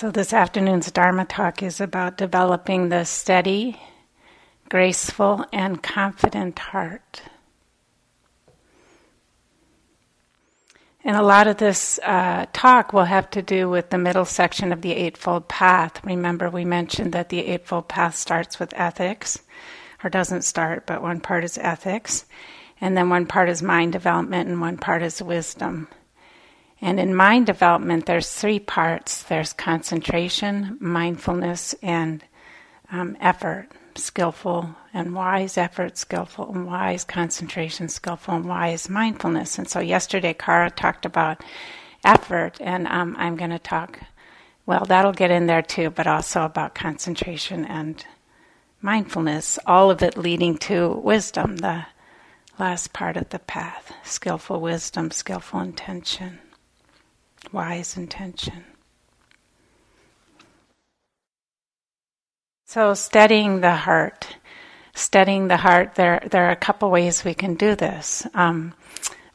[0.00, 3.78] So, this afternoon's Dharma talk is about developing the steady,
[4.70, 7.20] graceful, and confident heart.
[11.04, 14.72] And a lot of this uh, talk will have to do with the middle section
[14.72, 16.02] of the Eightfold Path.
[16.02, 19.42] Remember, we mentioned that the Eightfold Path starts with ethics,
[20.02, 22.24] or doesn't start, but one part is ethics,
[22.80, 25.88] and then one part is mind development, and one part is wisdom.
[26.82, 29.22] And in mind development, there's three parts.
[29.24, 32.24] There's concentration, mindfulness, and
[32.90, 33.68] um, effort.
[33.96, 39.58] Skillful and wise effort, skillful and wise concentration, skillful and wise mindfulness.
[39.58, 41.42] And so yesterday, Kara talked about
[42.04, 44.00] effort, and um, I'm going to talk,
[44.64, 48.04] well, that'll get in there too, but also about concentration and
[48.80, 51.84] mindfulness, all of it leading to wisdom, the
[52.58, 53.92] last part of the path.
[54.02, 56.38] Skillful wisdom, skillful intention
[57.52, 58.64] wise intention.
[62.66, 64.36] So, steadying the heart,
[64.94, 68.26] Steadying the heart, there, there are a couple ways we can do this.
[68.34, 68.74] Um,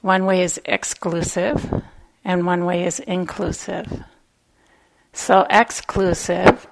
[0.01, 1.83] one way is exclusive,
[2.23, 4.03] and one way is inclusive.
[5.13, 6.67] So, exclusive,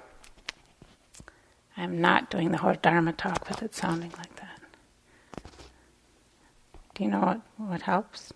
[1.76, 4.60] I'm not doing the whole Dharma talk with it sounding like that.
[6.94, 8.32] Do you know what, what helps?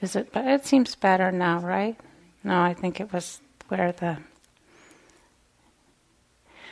[0.00, 0.32] Is it?
[0.32, 1.98] But it seems better now, right?
[2.44, 4.18] No, I think it was where the.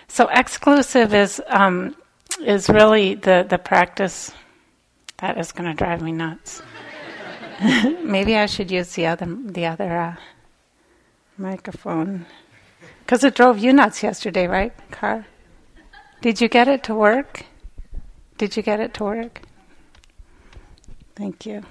[0.08, 1.96] So exclusive is um,
[2.40, 4.32] is really the the practice.
[5.18, 6.62] That is going to drive me nuts.
[8.02, 10.16] Maybe I should use the other the other uh,
[11.38, 12.26] microphone
[13.04, 15.26] because it drove you nuts yesterday, right, Car?
[16.20, 17.44] Did you get it to work?
[18.38, 19.42] Did you get it to work?
[21.14, 21.62] Thank you.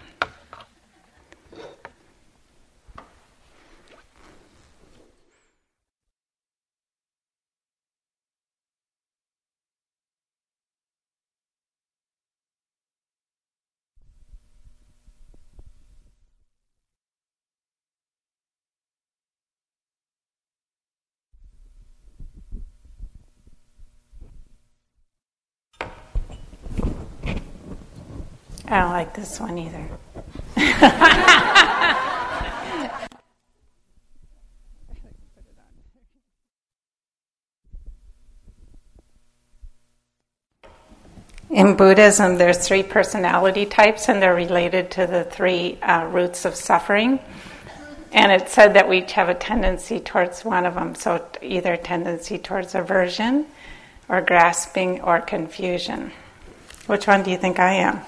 [28.74, 29.88] I don't this one either.
[41.54, 46.56] In Buddhism, there's three personality types, and they're related to the three uh, roots of
[46.56, 47.20] suffering.
[48.12, 52.40] And it said that we have a tendency towards one of them, so either tendency
[52.40, 53.46] towards aversion,
[54.10, 56.12] or grasping, or confusion.
[56.88, 58.02] Which one do you think I am?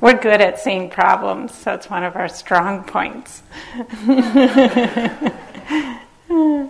[0.00, 3.42] We're good at seeing problems, so it's one of our strong points.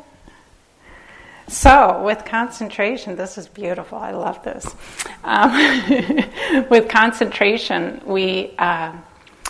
[1.49, 3.99] so, with concentration, this is beautiful.
[3.99, 4.77] I love this.
[5.25, 8.55] Um, with concentration, we.
[8.59, 8.93] Uh,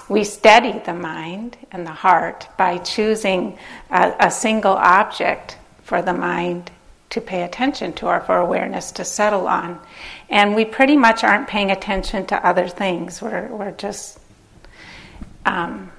[0.08, 3.58] we steady the mind and the heart by choosing
[3.90, 6.70] a, a single object for the mind
[7.14, 9.80] to pay attention to or for awareness to settle on.
[10.28, 13.22] And we pretty much aren't paying attention to other things.
[13.22, 14.18] We're, we're just
[15.46, 15.92] um,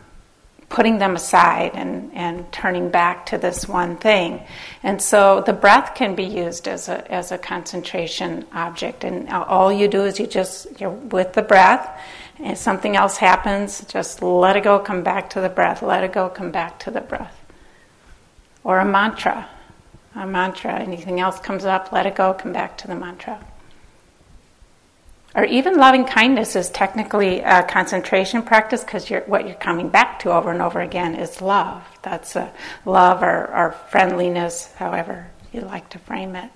[0.68, 4.42] putting them aside and, and turning back to this one thing.
[4.84, 9.06] And so the breath can be used as a, as a concentration object.
[9.06, 11.98] And all you do is you just, you're with the breath.
[12.40, 15.82] And something else happens, just let it go, come back to the breath.
[15.82, 17.40] Let it go, come back to the breath.
[18.66, 19.48] Or a mantra
[20.16, 20.74] a mantra.
[20.80, 23.44] Anything else comes up, let it go, come back to the mantra.
[25.36, 30.32] Or even loving kindness is technically a concentration practice because what you're coming back to
[30.32, 31.84] over and over again is love.
[32.04, 32.38] That's
[32.86, 36.52] love or, or friendliness, however you like to frame it.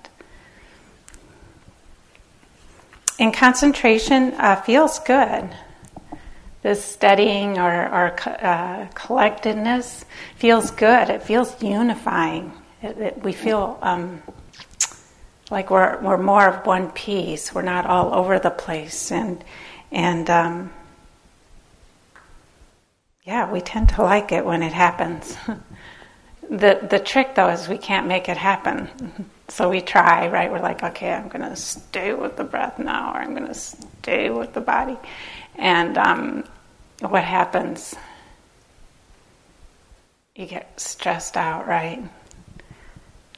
[3.18, 5.50] And concentration uh, feels good.
[6.62, 10.06] This steadying or, or uh, collectedness
[10.36, 11.10] feels good.
[11.10, 12.52] It feels unifying.
[12.82, 14.22] It, it, we feel um,
[15.50, 17.54] like we're we're more of one piece.
[17.54, 19.44] We're not all over the place, and
[19.92, 20.72] and um,
[23.24, 25.36] yeah, we tend to like it when it happens.
[26.50, 28.88] the the trick though is we can't make it happen.
[29.50, 30.48] So we try, right?
[30.48, 33.54] We're like, okay, I'm going to stay with the breath now, or I'm going to
[33.54, 34.96] stay with the body.
[35.56, 36.44] And um,
[37.00, 37.96] what happens?
[40.36, 42.00] You get stressed out, right?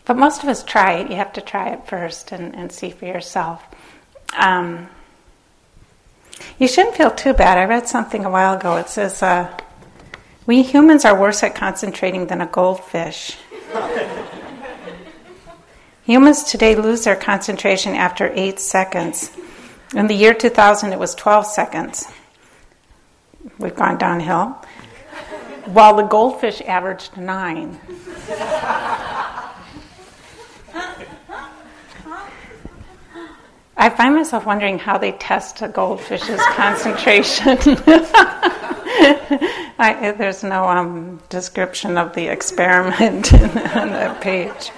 [0.04, 1.10] But most of us try it.
[1.10, 3.64] You have to try it first and, and see for yourself.
[4.36, 4.88] Um,
[6.58, 7.58] you shouldn't feel too bad.
[7.58, 8.76] I read something a while ago.
[8.76, 9.56] It says uh,
[10.46, 13.36] we humans are worse at concentrating than a goldfish.
[16.04, 19.30] humans today lose their concentration after eight seconds.
[19.94, 22.08] In the year 2000, it was 12 seconds.
[23.58, 24.58] We've gone downhill.
[25.66, 27.78] While the goldfish averaged nine.
[33.76, 37.58] I find myself wondering how they test a goldfish's concentration.
[39.78, 44.70] I, there's no um, description of the experiment on that page.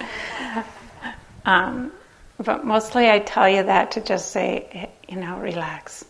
[1.45, 1.91] Um,
[2.37, 6.05] but mostly I tell you that to just say, you know, relax.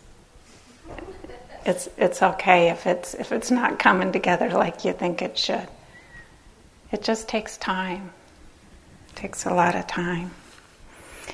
[1.66, 5.68] It's, it's okay if it's, if it's not coming together like you think it should.
[6.92, 8.12] It just takes time.
[9.10, 10.32] It takes a lot of time.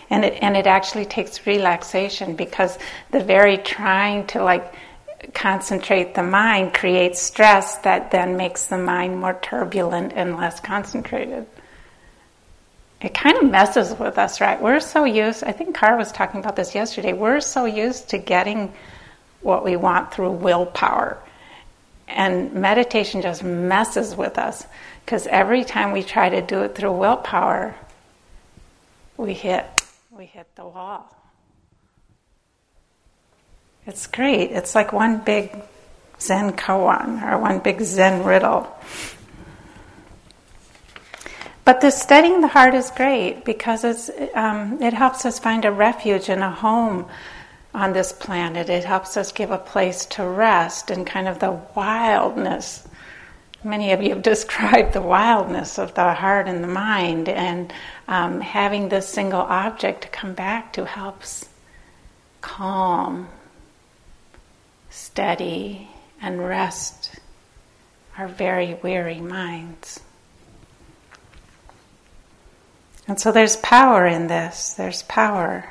[0.09, 2.77] And it, and it actually takes relaxation because
[3.11, 4.73] the very trying to like
[5.33, 11.45] concentrate the mind creates stress that then makes the mind more turbulent and less concentrated.
[13.01, 14.61] It kind of messes with us, right?
[14.61, 18.17] We're so used, I think Carr was talking about this yesterday, we're so used to
[18.17, 18.73] getting
[19.41, 21.17] what we want through willpower.
[22.07, 24.65] And meditation just messes with us
[25.05, 27.75] because every time we try to do it through willpower,
[29.17, 29.65] we hit
[30.11, 31.15] we hit the wall.
[33.87, 34.51] It's great.
[34.51, 35.55] It's like one big
[36.19, 38.67] Zen koan or one big Zen riddle.
[41.63, 46.27] But the studying the heart is great because um, it helps us find a refuge
[46.27, 47.05] and a home
[47.73, 48.69] on this planet.
[48.69, 52.85] It helps us give a place to rest and kind of the wildness.
[53.63, 57.73] Many of you have described the wildness of the heart and the mind, and
[58.07, 61.47] um, having this single object to come back to helps
[62.41, 63.29] calm,
[64.89, 65.89] steady,
[66.21, 67.19] and rest
[68.17, 69.99] our very weary minds.
[73.07, 75.69] And so there's power in this, there's power.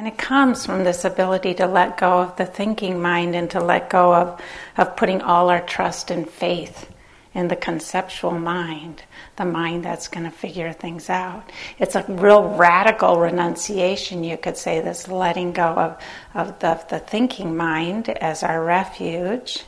[0.00, 3.62] And it comes from this ability to let go of the thinking mind and to
[3.62, 4.40] let go of,
[4.78, 6.90] of putting all our trust and faith
[7.34, 9.02] in the conceptual mind,
[9.36, 11.52] the mind that's going to figure things out.
[11.78, 17.00] It's a real radical renunciation, you could say, this letting go of, of the, the
[17.00, 19.64] thinking mind as our refuge,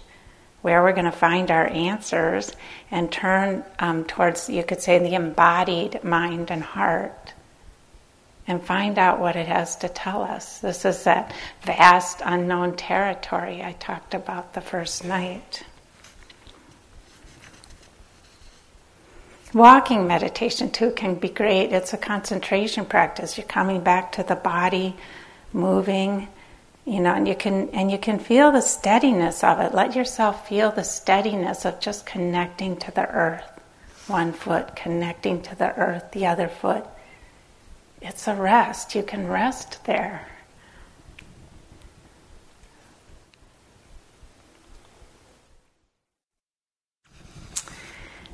[0.63, 2.53] where we're going to find our answers,
[2.91, 7.35] and turn um, towards, you could say, the embodied mind and heart.
[8.53, 10.59] And find out what it has to tell us.
[10.59, 11.33] This is that
[11.63, 15.63] vast unknown territory I talked about the first night.
[19.55, 21.73] Walking meditation too can be great.
[21.73, 23.39] It's a concentration practice.
[23.39, 24.97] You're coming back to the body,
[25.55, 26.29] moving,
[26.85, 29.73] you know, and you can and you can feel the steadiness of it.
[29.73, 33.63] Let yourself feel the steadiness of just connecting to the earth.
[34.09, 36.85] One foot connecting to the earth, the other foot.
[38.03, 38.95] It's a rest.
[38.95, 40.27] You can rest there.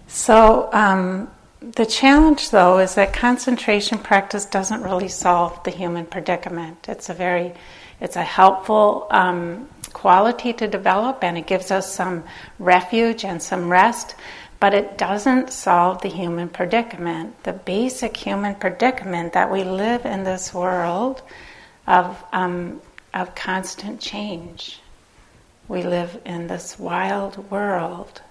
[0.06, 1.30] So, um,
[1.60, 6.88] the challenge though is that concentration practice doesn't really solve the human predicament.
[6.88, 7.52] It's a very,
[8.00, 12.24] it's a helpful um, quality to develop and it gives us some
[12.58, 14.14] refuge and some rest,
[14.60, 17.42] but it doesn't solve the human predicament.
[17.44, 21.22] The basic human predicament that we live in this world
[21.86, 22.80] of, um,
[23.14, 24.80] of constant change.
[25.68, 28.22] We live in this wild world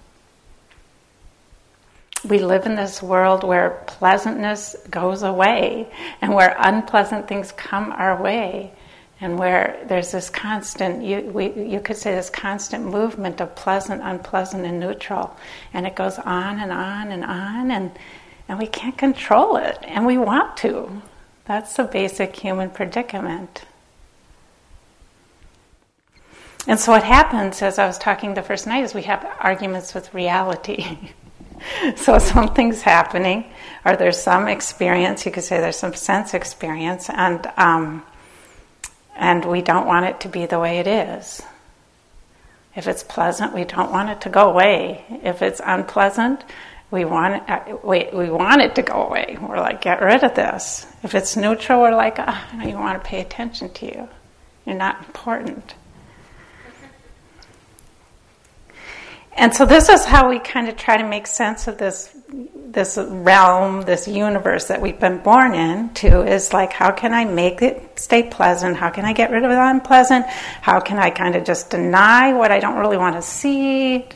[2.24, 5.88] we live in this world where pleasantness goes away
[6.20, 8.72] and where unpleasant things come our way
[9.20, 14.00] and where there's this constant you, we, you could say this constant movement of pleasant
[14.02, 15.36] unpleasant and neutral.
[15.72, 17.90] And it goes on and on and on and
[18.48, 21.02] and we can't control it and we want to.
[21.44, 23.64] That's the basic human predicament.
[26.66, 29.94] And so what happens as i was talking the first night is we have arguments
[29.94, 30.84] with reality.
[31.96, 33.44] So something's happening,
[33.84, 35.26] or there's some experience.
[35.26, 38.04] You could say there's some sense experience, and um,
[39.18, 41.42] and we don't want it to be the way it is.
[42.76, 45.04] If it's pleasant, we don't want it to go away.
[45.24, 46.44] If it's unpleasant,
[46.92, 49.36] we want it, uh, we, we want it to go away.
[49.40, 50.86] We're like, get rid of this.
[51.02, 54.08] If it's neutral, we're like, oh, I don't even want to pay attention to you.
[54.64, 55.74] You're not important.
[59.36, 62.98] and so this is how we kind of try to make sense of this this
[62.98, 67.98] realm, this universe that we've been born into is like how can I make it
[67.98, 68.76] stay pleasant?
[68.76, 70.26] How can I get rid of the unpleasant?
[70.26, 74.06] How can I kind of just deny what I don't really want to see?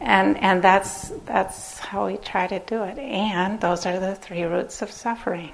[0.00, 2.98] And and that's that's how we try to do it.
[2.98, 5.52] And those are the three roots of suffering.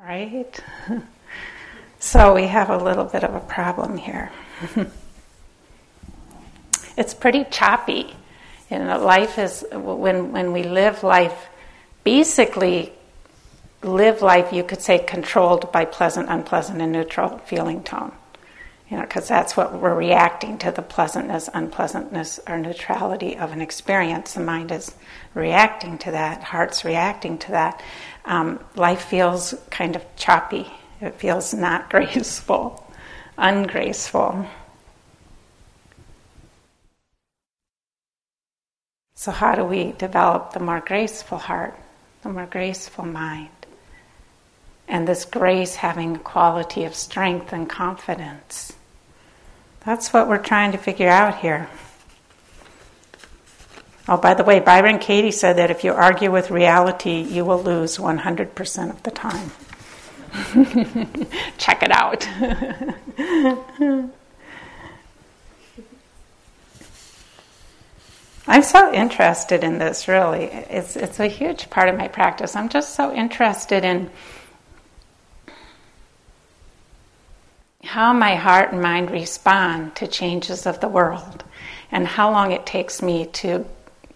[0.00, 0.58] Right?
[1.98, 4.32] so we have a little bit of a problem here.
[6.96, 8.14] it's pretty choppy.
[8.70, 11.48] You know, life is when when we live life,
[12.04, 12.92] basically
[13.82, 14.52] live life.
[14.52, 18.12] You could say controlled by pleasant, unpleasant, and neutral feeling tone.
[18.90, 23.60] You know, because that's what we're reacting to the pleasantness, unpleasantness, or neutrality of an
[23.60, 24.32] experience.
[24.32, 24.94] The mind is
[25.34, 27.82] reacting to that, heart's reacting to that.
[28.24, 30.66] Um, life feels kind of choppy.
[31.00, 32.86] It feels not graceful,
[33.36, 34.46] ungraceful.
[39.18, 41.74] So, how do we develop the more graceful heart,
[42.22, 43.48] the more graceful mind?
[44.86, 48.74] And this grace having a quality of strength and confidence.
[49.84, 51.68] That's what we're trying to figure out here.
[54.06, 57.60] Oh, by the way, Byron Katie said that if you argue with reality, you will
[57.60, 59.50] lose 100% of the time.
[61.58, 62.28] Check it out.
[68.48, 70.44] I'm so interested in this, really.
[70.44, 72.56] It's, it's a huge part of my practice.
[72.56, 74.10] I'm just so interested in
[77.84, 81.44] how my heart and mind respond to changes of the world
[81.92, 83.66] and how long it takes me to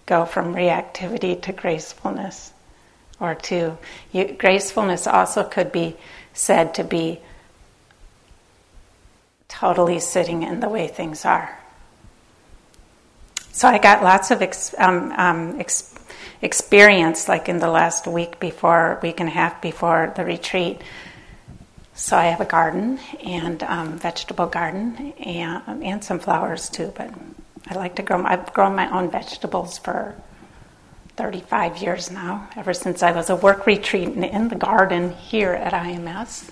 [0.07, 2.55] go from reactivity to gracefulness
[3.21, 3.77] or to
[4.13, 5.95] you, gracefulness also could be
[6.33, 7.21] said to be
[9.49, 11.62] totally sitting in the way things are
[13.53, 15.95] so I got lots of ex, um, um, ex,
[16.41, 20.81] experience, like in the last week before, week and a half before the retreat.
[21.95, 26.93] So I have a garden and um, vegetable garden and, and some flowers too.
[26.97, 27.13] But
[27.69, 28.25] I like to grow.
[28.25, 30.17] I've grown my own vegetables for
[31.17, 35.75] 35 years now, ever since I was a work retreat in the garden here at
[35.75, 36.51] IMS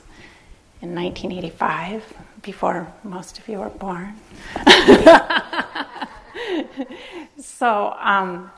[0.83, 2.05] in 1985,
[2.43, 4.15] before most of you were born.
[7.41, 8.51] so um,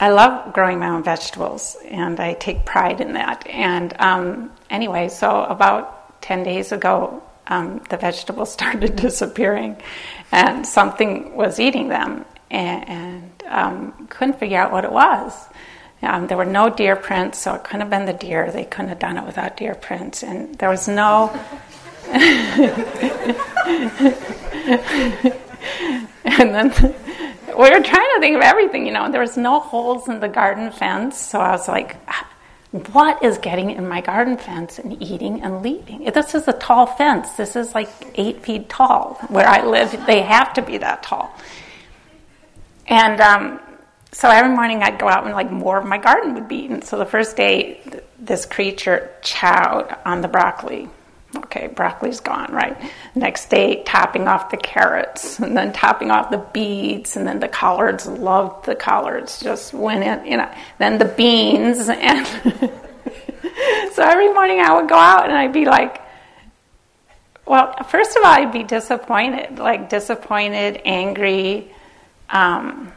[0.00, 3.46] I love growing my own vegetables, and I take pride in that.
[3.48, 9.76] And um, anyway, so about 10 days ago, um, the vegetables started disappearing,
[10.30, 15.32] and something was eating them, and, and um, couldn't figure out what it was.
[16.00, 18.52] Um, there were no deer prints, so it couldn't have been the deer.
[18.52, 21.34] They couldn't have done it without deer prints, and there was no.
[26.24, 26.72] and then
[27.48, 29.10] we were trying to think of everything, you know.
[29.10, 31.96] There was no holes in the garden fence, so I was like,
[32.92, 36.86] "What is getting in my garden fence and eating and leaving?" This is a tall
[36.86, 37.32] fence.
[37.32, 39.14] This is like eight feet tall.
[39.28, 41.34] Where I live, they have to be that tall.
[42.86, 43.60] And um,
[44.12, 46.82] so every morning I'd go out and like more of my garden would be eaten.
[46.82, 47.80] So the first day,
[48.18, 50.88] this creature chowed on the broccoli
[51.36, 52.90] Okay, broccoli's gone, right?
[53.14, 57.48] Next day, topping off the carrots, and then topping off the beets, and then the
[57.48, 58.06] collards.
[58.06, 59.38] Loved the collards.
[59.40, 60.50] Just went in, you know.
[60.78, 62.26] Then the beans, and
[63.92, 66.00] so every morning I would go out and I'd be like,
[67.44, 71.70] well, first of all, I'd be disappointed, like disappointed, angry,
[72.30, 72.92] um,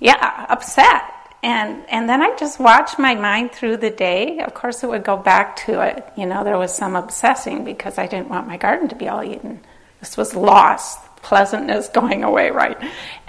[0.00, 1.02] yeah, upset
[1.42, 4.38] and and then I just watched my mind through the day.
[4.38, 6.06] Of course, it would go back to it.
[6.16, 9.24] You know, there was some obsessing because I didn't want my garden to be all
[9.24, 9.60] eaten.
[10.00, 12.78] This was lost, pleasantness going away, right?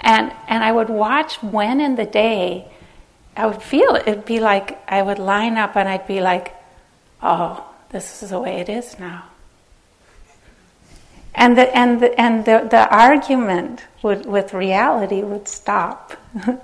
[0.00, 2.68] And and I would watch when in the day
[3.36, 4.06] I would feel it.
[4.06, 6.54] It'd be like I would line up and I'd be like,
[7.20, 9.24] "Oh, this is the way it is now."
[11.34, 16.12] And the and the and the, the argument would, with reality would stop.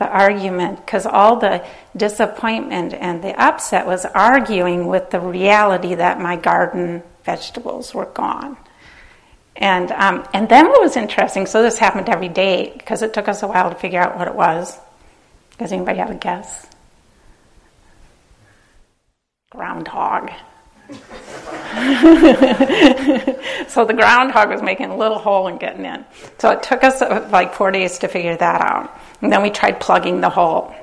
[0.00, 1.62] the argument because all the
[1.94, 8.56] disappointment and the upset was arguing with the reality that my garden vegetables were gone.
[9.56, 13.28] And, um, and then what was interesting, so this happened every day because it took
[13.28, 14.78] us a while to figure out what it was.
[15.58, 16.66] Does anybody have a guess?
[19.50, 20.30] Groundhog.
[23.68, 26.06] so the groundhog was making a little hole and getting in.
[26.38, 28.98] So it took us uh, like four days to figure that out.
[29.20, 30.74] And then we tried plugging the hole.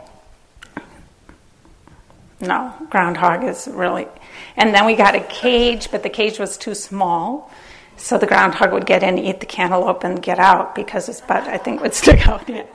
[2.39, 4.07] No, groundhog is really.
[4.55, 7.51] And then we got a cage, but the cage was too small.
[7.99, 11.47] So the groundhog would get in, eat the cantaloupe, and get out because his butt,
[11.47, 12.47] I think, would stick out.
[12.47, 12.65] Yeah.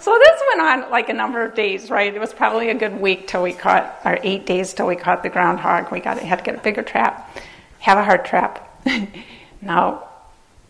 [0.00, 2.14] So this went on like a number of days, right?
[2.14, 5.22] It was probably a good week till we caught, or eight days till we caught
[5.22, 5.92] the groundhog.
[5.92, 7.36] We got had to get a bigger trap,
[7.80, 8.82] have a hard trap.
[9.60, 10.08] now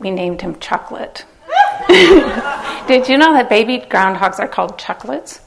[0.00, 1.25] we named him Chocolate.
[2.88, 5.40] Did you know that baby groundhogs are called chocolates?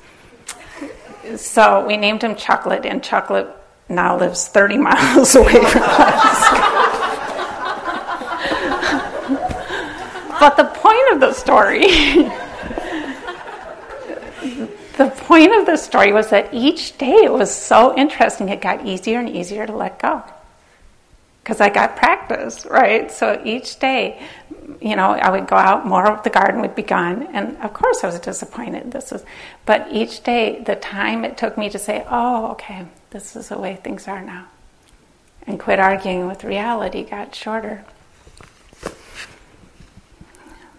[1.35, 3.47] So we named him Chocolate, and Chocolate
[3.89, 6.69] now lives 30 miles away from us.
[10.39, 11.87] But the point of the story,
[14.97, 18.85] the point of the story was that each day it was so interesting, it got
[18.85, 20.21] easier and easier to let go.
[21.41, 23.09] Because I got practice, right?
[23.09, 24.21] So each day,
[24.82, 28.03] you know, I would go out, more the garden would be gone, and of course
[28.03, 28.91] I was disappointed.
[28.91, 29.24] This is,
[29.65, 33.58] but each day, the time it took me to say, "Oh, okay, this is the
[33.58, 34.46] way things are now,"
[35.48, 37.84] and quit arguing with reality got shorter.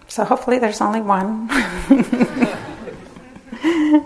[0.09, 1.49] So hopefully there's only one.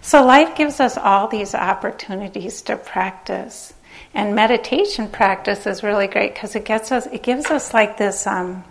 [0.00, 3.72] so life gives us all these opportunities to practice.
[4.14, 8.26] And meditation practice is really great because it gets us it gives us like this
[8.26, 8.62] um,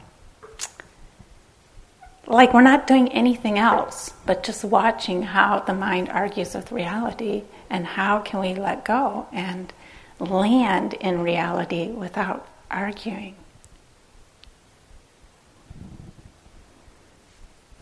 [2.28, 7.44] like we're not doing anything else but just watching how the mind argues with reality
[7.70, 9.74] and how can we let go and
[10.20, 13.36] land in reality without arguing.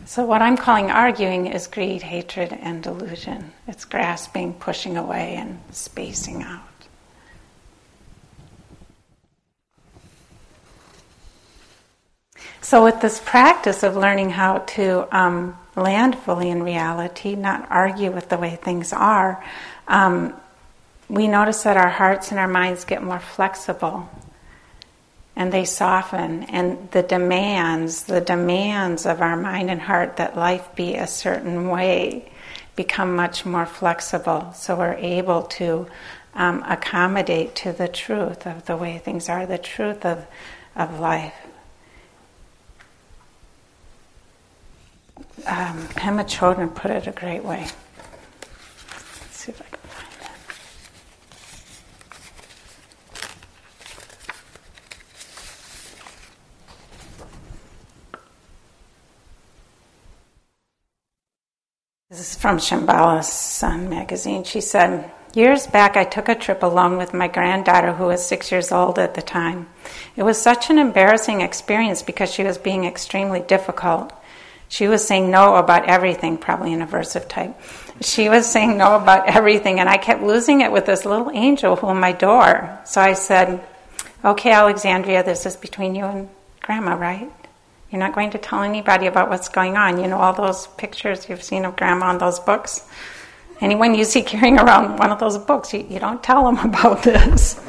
[0.06, 3.52] So, what I'm calling arguing is greed, hatred, and delusion.
[3.68, 6.69] It's grasping, pushing away, and spacing out.
[12.70, 18.12] So, with this practice of learning how to um, land fully in reality, not argue
[18.12, 19.44] with the way things are,
[19.88, 20.34] um,
[21.08, 24.08] we notice that our hearts and our minds get more flexible
[25.34, 26.44] and they soften.
[26.44, 31.70] And the demands the demands of our mind and heart that life be a certain
[31.70, 32.30] way
[32.76, 34.52] become much more flexible.
[34.54, 35.88] So we're able to
[36.34, 40.24] um, accommodate to the truth of the way things are the truth of,
[40.76, 41.34] of life
[45.46, 47.66] um, Pema Chodron put it a great way
[48.90, 50.30] Let's see if I can find it.
[62.10, 64.44] This is from Shambhala Sun magazine.
[64.44, 68.50] She said, Years back, I took a trip alone with my granddaughter, who was six
[68.50, 69.68] years old at the time.
[70.16, 74.12] It was such an embarrassing experience because she was being extremely difficult.
[74.70, 77.60] She was saying no about everything, probably an aversive type.
[78.00, 81.76] She was saying no about everything, and I kept losing it with this little angel
[81.76, 82.80] who in my door.
[82.84, 83.62] So I said,
[84.24, 86.28] Okay, Alexandria, this is between you and
[86.62, 87.30] Grandma, right?
[87.90, 90.00] You're not going to tell anybody about what's going on.
[90.00, 92.86] You know, all those pictures you've seen of grandma in those books.
[93.60, 97.02] Anyone you see carrying around one of those books, you, you don't tell them about
[97.02, 97.60] this.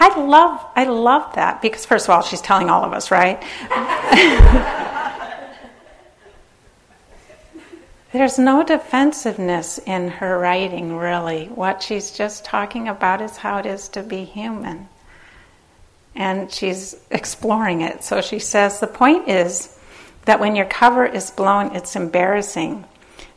[0.00, 3.42] I love I love that because first of all she's telling all of us, right?
[8.12, 11.46] There's no defensiveness in her writing, really.
[11.46, 14.88] What she's just talking about is how it is to be human.
[16.16, 18.02] And she's exploring it.
[18.02, 19.78] So she says the point is
[20.24, 22.84] that when your cover is blown, it's embarrassing.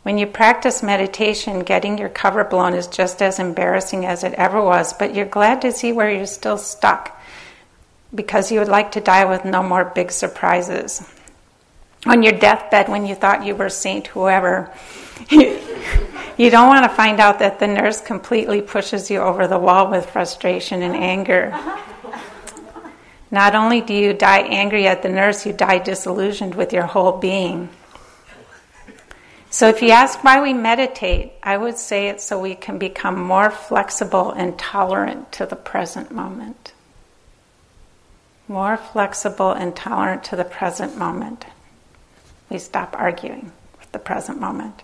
[0.04, 4.62] When you practice meditation, getting your cover blown is just as embarrassing as it ever
[4.62, 7.18] was, but you're glad to see where you're still stuck
[8.14, 11.10] because you would like to die with no more big surprises.
[12.06, 14.70] On your deathbed when you thought you were saint whoever
[15.30, 19.90] you don't want to find out that the nurse completely pushes you over the wall
[19.90, 21.58] with frustration and anger.
[23.32, 27.14] Not only do you die angry at the nurse you die disillusioned with your whole
[27.14, 27.70] being
[29.54, 33.22] so if you ask why we meditate i would say it's so we can become
[33.22, 36.74] more flexible and tolerant to the present moment
[38.48, 41.46] more flexible and tolerant to the present moment
[42.54, 44.84] we stop arguing with the present moment.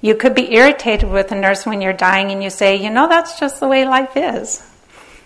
[0.00, 3.08] You could be irritated with a nurse when you're dying and you say, you know,
[3.08, 4.62] that's just the way life is.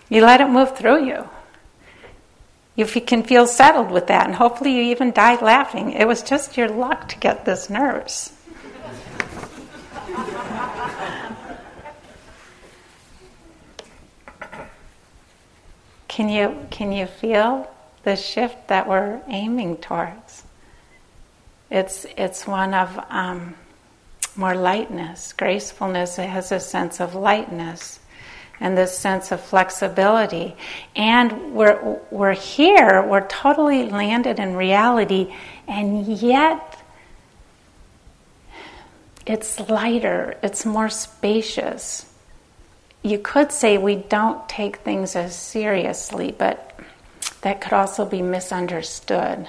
[0.08, 1.28] You let it move through you.
[2.76, 6.22] If you can feel settled with that, and hopefully you even die laughing, it was
[6.22, 8.32] just your luck to get this nurse.
[16.08, 17.70] can you can you feel
[18.04, 20.44] the shift that we're aiming towards?
[21.70, 23.54] It's, it's one of um,
[24.36, 25.32] more lightness.
[25.34, 28.00] Gracefulness It has a sense of lightness
[28.60, 30.56] and this sense of flexibility.
[30.96, 35.32] And we're, we're here, we're totally landed in reality,
[35.68, 36.77] and yet
[39.28, 42.10] it's lighter, it's more spacious.
[43.02, 46.80] You could say we don't take things as seriously, but
[47.42, 49.46] that could also be misunderstood.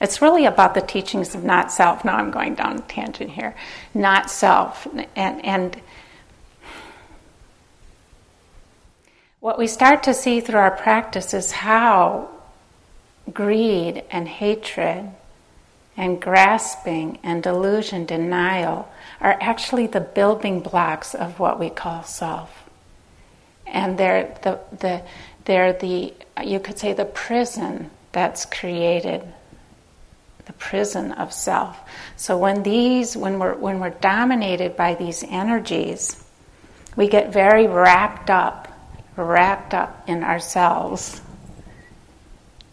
[0.00, 2.04] It's really about the teachings of not self.
[2.04, 3.54] Now I'm going down a tangent here.
[3.92, 4.88] Not self.
[5.14, 5.80] And, and
[9.40, 12.30] what we start to see through our practice is how
[13.32, 15.10] greed and hatred
[15.96, 18.88] and grasping and delusion, denial
[19.20, 22.68] are actually the building blocks of what we call self.
[23.66, 25.02] And they're the, the,
[25.44, 29.22] they're the, you could say, the prison that's created,
[30.46, 31.78] the prison of self.
[32.16, 36.22] So when these, when we're, when we're dominated by these energies,
[36.96, 38.68] we get very wrapped up,
[39.16, 41.20] wrapped up in ourselves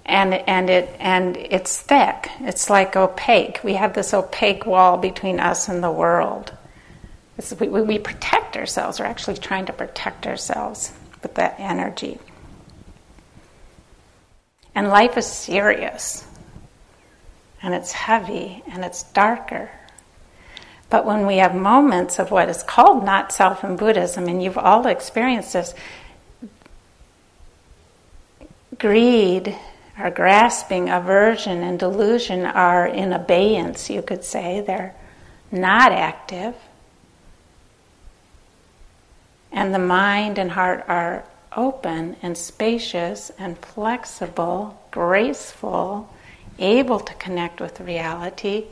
[0.06, 2.30] and and it and it's thick.
[2.40, 3.64] It's like opaque.
[3.64, 6.54] We have this opaque wall between us and the world.
[7.60, 9.00] We, we protect ourselves.
[9.00, 10.92] We're actually trying to protect ourselves
[11.24, 12.20] with that energy.
[14.76, 16.26] And life is serious,
[17.62, 19.70] and it's heavy, and it's darker.
[20.90, 24.58] But when we have moments of what is called not self in Buddhism, and you've
[24.58, 25.74] all experienced this,
[28.78, 29.56] greed
[30.02, 34.62] our grasping, aversion, and delusion are in abeyance, you could say.
[34.62, 34.96] They're
[35.52, 36.56] not active.
[39.52, 41.24] And the mind and heart are
[41.56, 46.12] open and spacious and flexible, graceful,
[46.58, 48.66] able to connect with reality.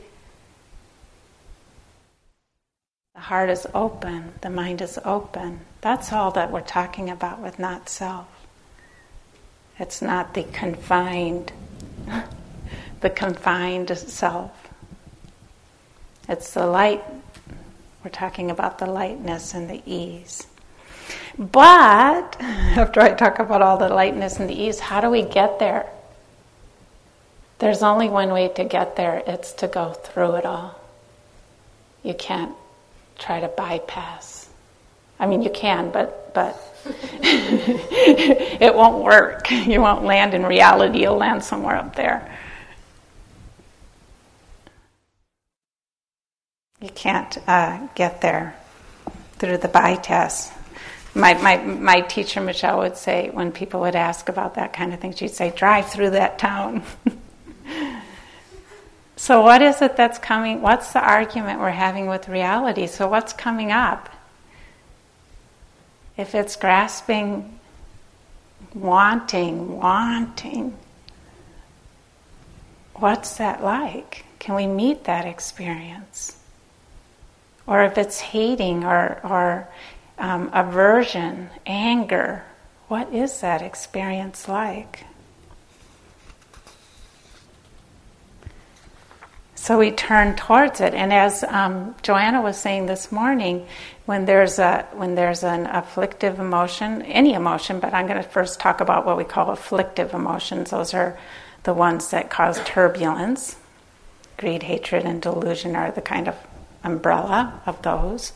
[3.14, 5.60] The heart is open, the mind is open.
[5.80, 8.26] That's all that we're talking about with not self.
[9.80, 11.52] It's not the confined,
[13.00, 14.52] the confined self.
[16.28, 17.02] It's the light.
[18.04, 20.46] We're talking about the lightness and the ease.
[21.38, 25.58] But after I talk about all the lightness and the ease, how do we get
[25.58, 25.86] there?
[27.58, 30.78] There's only one way to get there it's to go through it all.
[32.02, 32.54] You can't
[33.18, 34.50] try to bypass.
[35.18, 36.54] I mean, you can, but, but
[38.60, 39.50] it won't work.
[39.50, 42.36] You won't land in reality, you'll land somewhere up there.
[46.80, 48.56] You can't uh, get there
[49.38, 50.52] through the bypass.
[51.14, 55.00] My, my, my teacher, Michelle, would say, when people would ask about that kind of
[55.00, 56.84] thing, she'd say, drive through that town.
[59.16, 60.62] so, what is it that's coming?
[60.62, 62.86] What's the argument we're having with reality?
[62.86, 64.08] So, what's coming up?
[66.20, 67.58] if it's grasping,
[68.74, 70.76] wanting, wanting,
[72.94, 74.24] what's that like?
[74.38, 76.36] Can we meet that experience?
[77.66, 79.68] Or if it's hating or, or
[80.18, 82.44] um, aversion, anger,
[82.88, 85.04] what is that experience like?
[89.54, 93.66] So we turn towards it, and as um, Joanna was saying this morning,
[94.10, 98.58] when there's a when there's an afflictive emotion, any emotion, but I'm going to first
[98.58, 100.70] talk about what we call afflictive emotions.
[100.70, 101.16] Those are
[101.62, 103.54] the ones that cause turbulence.
[104.36, 106.34] Greed, hatred, and delusion are the kind of
[106.82, 108.32] umbrella of those.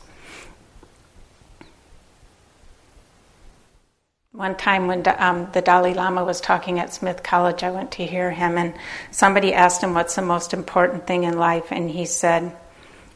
[4.30, 8.06] One time when um, the Dalai Lama was talking at Smith College, I went to
[8.06, 8.74] hear him, and
[9.10, 12.56] somebody asked him what's the most important thing in life, and he said,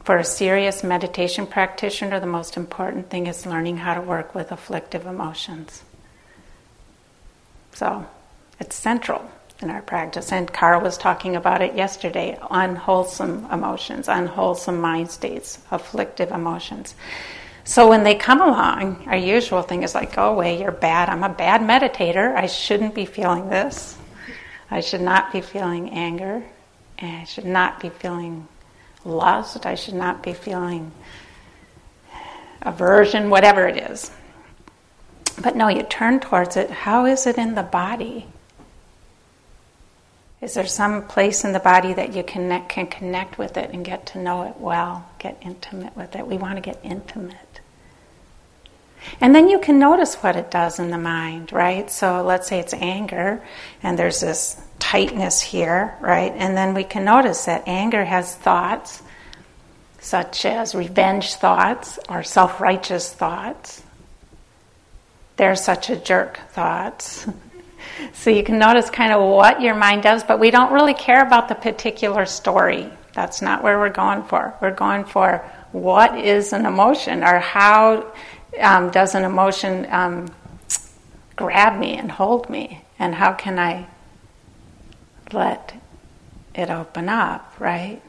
[0.08, 4.50] for a serious meditation practitioner, the most important thing is learning how to work with
[4.50, 5.82] afflictive emotions.
[7.74, 8.06] So
[8.58, 10.32] it's central in our practice.
[10.32, 16.94] And Carl was talking about it yesterday unwholesome emotions, unwholesome mind states, afflictive emotions.
[17.64, 21.10] So when they come along, our usual thing is like, go away, you're bad.
[21.10, 22.34] I'm a bad meditator.
[22.34, 23.98] I shouldn't be feeling this.
[24.70, 26.42] I should not be feeling anger.
[26.96, 28.48] And I should not be feeling
[29.08, 29.66] lust.
[29.66, 30.92] I should not be feeling
[32.62, 34.10] aversion, whatever it is.
[35.42, 36.70] But no, you turn towards it.
[36.70, 38.26] How is it in the body?
[40.40, 43.84] Is there some place in the body that you connect, can connect with it and
[43.84, 46.26] get to know it well, get intimate with it?
[46.26, 47.60] We want to get intimate.
[49.20, 51.90] And then you can notice what it does in the mind, right?
[51.90, 53.42] So let's say it's anger,
[53.82, 56.32] and there's this tightness here, right?
[56.36, 59.02] And then we can notice that anger has thoughts,
[60.00, 63.82] such as revenge thoughts or self righteous thoughts.
[65.36, 67.26] They're such a jerk thoughts.
[68.12, 71.24] so you can notice kind of what your mind does, but we don't really care
[71.24, 72.90] about the particular story.
[73.14, 74.54] That's not where we're going for.
[74.60, 75.38] We're going for
[75.72, 78.12] what is an emotion or how
[78.60, 80.34] um, does an emotion um,
[81.36, 83.86] grab me and hold me, and how can I
[85.32, 85.74] let
[86.54, 88.00] it open up, right?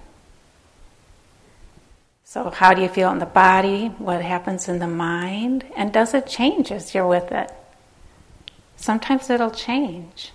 [2.23, 3.87] So, how do you feel in the body?
[3.97, 5.65] What happens in the mind?
[5.75, 7.51] And does it change as you're with it?
[8.77, 10.31] Sometimes it'll change,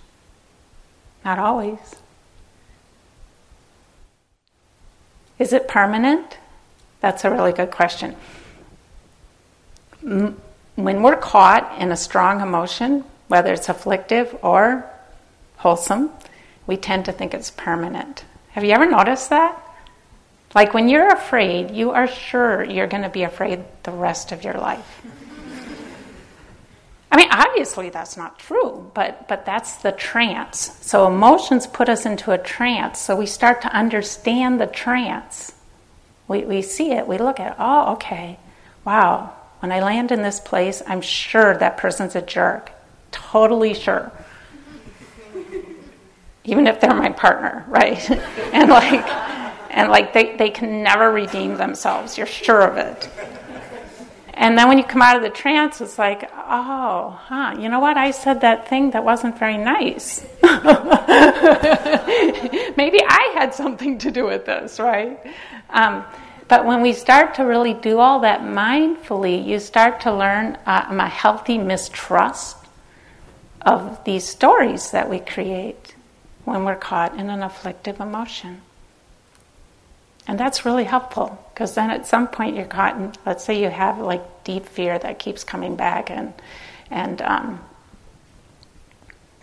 [1.24, 1.96] not always.
[5.38, 6.38] Is it permanent?
[7.00, 8.16] That's a really good question.
[10.02, 10.36] When
[10.76, 14.84] we're caught in a strong emotion, whether it's afflictive or
[15.58, 16.10] wholesome,
[16.66, 18.24] we tend to think it's permanent.
[18.50, 19.60] Have you ever noticed that?
[20.54, 24.44] Like when you're afraid, you are sure you're going to be afraid the rest of
[24.44, 25.02] your life.
[27.10, 30.76] I mean, obviously that's not true, but, but that's the trance.
[30.80, 35.52] So emotions put us into a trance, so we start to understand the trance.
[36.28, 38.38] We, we see it, we look at it, oh, okay,
[38.84, 42.70] wow, when I land in this place, I'm sure that person's a jerk.
[43.10, 44.12] Totally sure.
[46.44, 48.10] Even if they're my partner, right?
[48.52, 49.06] and like,
[49.70, 52.18] and like they, they can never redeem themselves.
[52.18, 53.08] You're sure of it.
[54.36, 57.78] And then when you come out of the trance, it's like, oh, huh, you know
[57.78, 57.96] what?
[57.96, 60.26] I said that thing that wasn't very nice.
[60.42, 60.58] Maybe
[63.00, 65.20] I had something to do with this, right?
[65.70, 66.04] Um,
[66.48, 70.98] but when we start to really do all that mindfully, you start to learn um,
[70.98, 72.56] a healthy mistrust
[73.62, 75.94] of these stories that we create
[76.44, 78.60] when we're caught in an afflictive emotion.
[80.26, 83.68] And that's really helpful because then at some point you're caught in, let's say you
[83.68, 86.32] have like deep fear that keeps coming back and,
[86.90, 87.60] and um,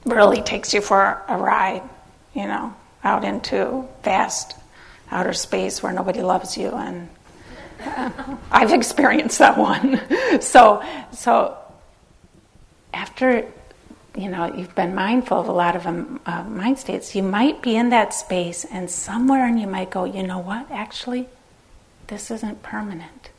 [0.06, 1.84] really takes you for a ride,
[2.34, 4.56] you know, out into vast
[5.12, 6.70] outer space where nobody loves you.
[6.70, 7.10] And
[7.84, 8.12] uh,
[8.52, 10.02] I've experienced that one.
[10.42, 11.58] so, so
[12.94, 13.46] after
[14.16, 17.62] you know, you've been mindful of a lot of um, uh, mind states, you might
[17.62, 21.30] be in that space and somewhere and you might go, you know what, actually,
[22.08, 23.30] this isn't permanent.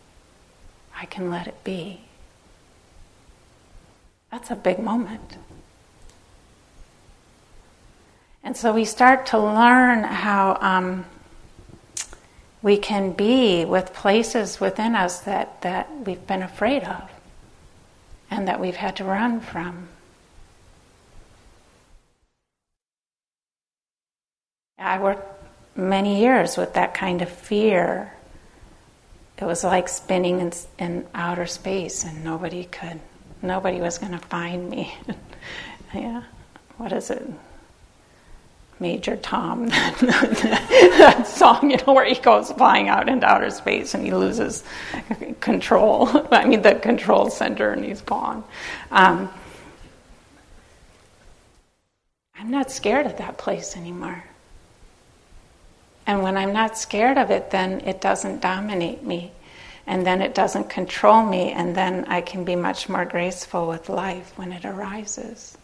[0.99, 2.03] I can let it be.
[4.31, 5.37] That's a big moment.
[8.43, 11.05] And so we start to learn how um,
[12.63, 17.11] we can be with places within us that, that we've been afraid of
[18.31, 19.89] and that we've had to run from.
[24.83, 25.29] I worked
[25.77, 28.12] many years with that kind of fear.
[29.38, 33.01] It was like spinning in, in outer space, and nobody could,
[33.40, 34.95] nobody was going to find me.
[35.95, 36.25] yeah,
[36.77, 37.23] what is it?
[38.81, 44.05] Major Tom, that song, you know, where he goes flying out into outer space and
[44.05, 44.64] he loses
[45.40, 46.09] control.
[46.33, 48.42] I mean, the control center, and he's gone.
[48.90, 49.31] Um,
[52.37, 54.25] I'm not scared of that place anymore.
[56.07, 59.33] And when I'm not scared of it, then it doesn't dominate me.
[59.87, 61.53] And then it doesn't control me.
[61.53, 65.57] And then I can be much more graceful with life when it arises.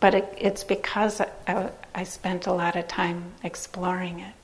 [0.00, 4.34] But it, it's because I, I spent a lot of time exploring it.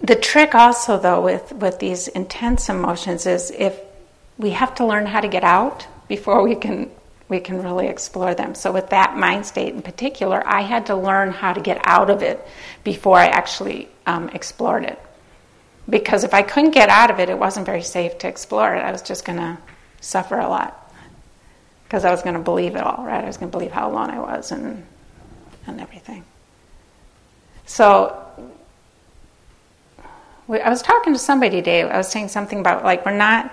[0.00, 3.80] The trick also, though, with, with these intense emotions is if
[4.38, 6.90] we have to learn how to get out before we can
[7.28, 8.54] we can really explore them.
[8.54, 12.10] So, with that mind state in particular, I had to learn how to get out
[12.10, 12.46] of it
[12.84, 14.98] before I actually um, explored it.
[15.88, 18.80] Because if I couldn't get out of it, it wasn't very safe to explore it.
[18.80, 19.58] I was just going to
[20.00, 20.92] suffer a lot.
[21.84, 23.22] Because I was going to believe it all, right?
[23.22, 24.84] I was going to believe how alone I was and,
[25.66, 26.24] and everything.
[27.66, 28.22] So,
[30.48, 31.82] I was talking to somebody today.
[31.82, 33.52] I was saying something about like we're not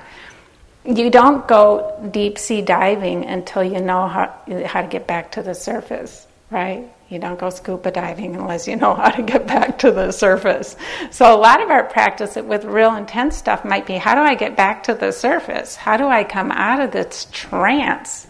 [0.85, 5.41] you don't go deep sea diving until you know how, how to get back to
[5.41, 6.89] the surface, right?
[7.09, 10.75] You don't go scuba diving unless you know how to get back to the surface.
[11.11, 14.35] So, a lot of our practice with real intense stuff might be how do I
[14.35, 15.75] get back to the surface?
[15.75, 18.27] How do I come out of this trance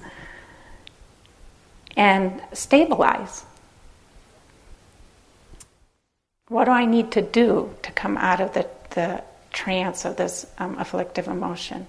[1.98, 3.46] and stabilize?
[6.50, 10.46] What do I need to do to come out of the, the trance of this
[10.60, 11.88] um, afflictive emotion?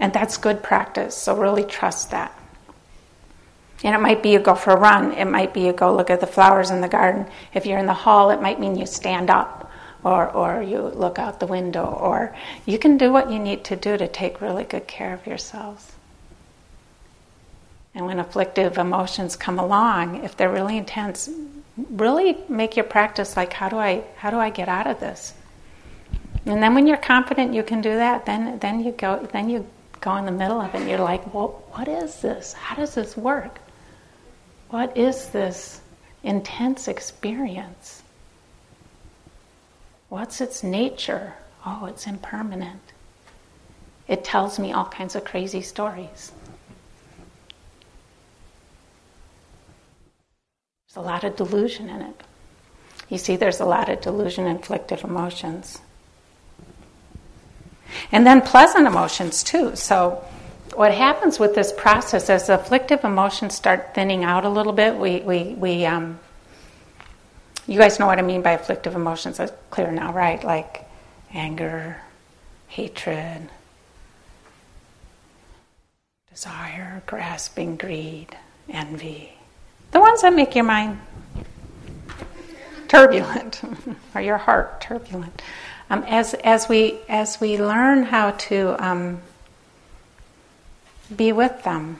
[0.00, 2.36] And that's good practice, so really trust that.
[3.84, 6.10] And it might be you go for a run, it might be you go look
[6.10, 7.26] at the flowers in the garden.
[7.54, 9.70] If you're in the hall, it might mean you stand up
[10.02, 12.34] or, or you look out the window, or
[12.64, 15.92] you can do what you need to do to take really good care of yourselves.
[17.94, 21.28] And when afflictive emotions come along, if they're really intense,
[21.76, 25.34] really make your practice like how do I how do I get out of this?
[26.46, 29.66] And then when you're confident you can do that, then then you go then you
[30.00, 32.52] go in the middle of it and you're like, well, what is this?
[32.54, 33.58] How does this work?
[34.70, 35.80] What is this
[36.22, 38.02] intense experience?
[40.08, 41.34] What's its nature?
[41.64, 42.80] Oh, it's impermanent.
[44.08, 46.32] It tells me all kinds of crazy stories.
[50.88, 52.20] There's a lot of delusion in it.
[53.08, 55.78] You see, there's a lot of delusion inflicted emotions.
[58.12, 59.76] And then pleasant emotions, too.
[59.76, 60.24] So,
[60.74, 65.20] what happens with this process as afflictive emotions start thinning out a little bit, we,
[65.20, 66.18] we, we um,
[67.70, 69.36] you guys know what I mean by afflictive emotions.
[69.36, 70.42] That's clear now, right?
[70.42, 70.84] Like
[71.32, 72.00] anger,
[72.66, 73.48] hatred,
[76.30, 78.36] desire, grasping, greed,
[78.68, 79.32] envy.
[79.92, 80.98] The ones that make your mind
[82.88, 83.62] turbulent,
[84.16, 85.40] or your heart turbulent.
[85.90, 89.20] Um, as as we as we learn how to um,
[91.14, 91.98] be with them,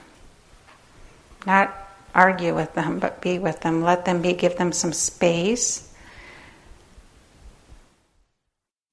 [1.45, 1.75] not
[2.15, 3.83] argue with them, but be with them.
[3.83, 4.31] Let them be.
[4.31, 5.93] Give them some space.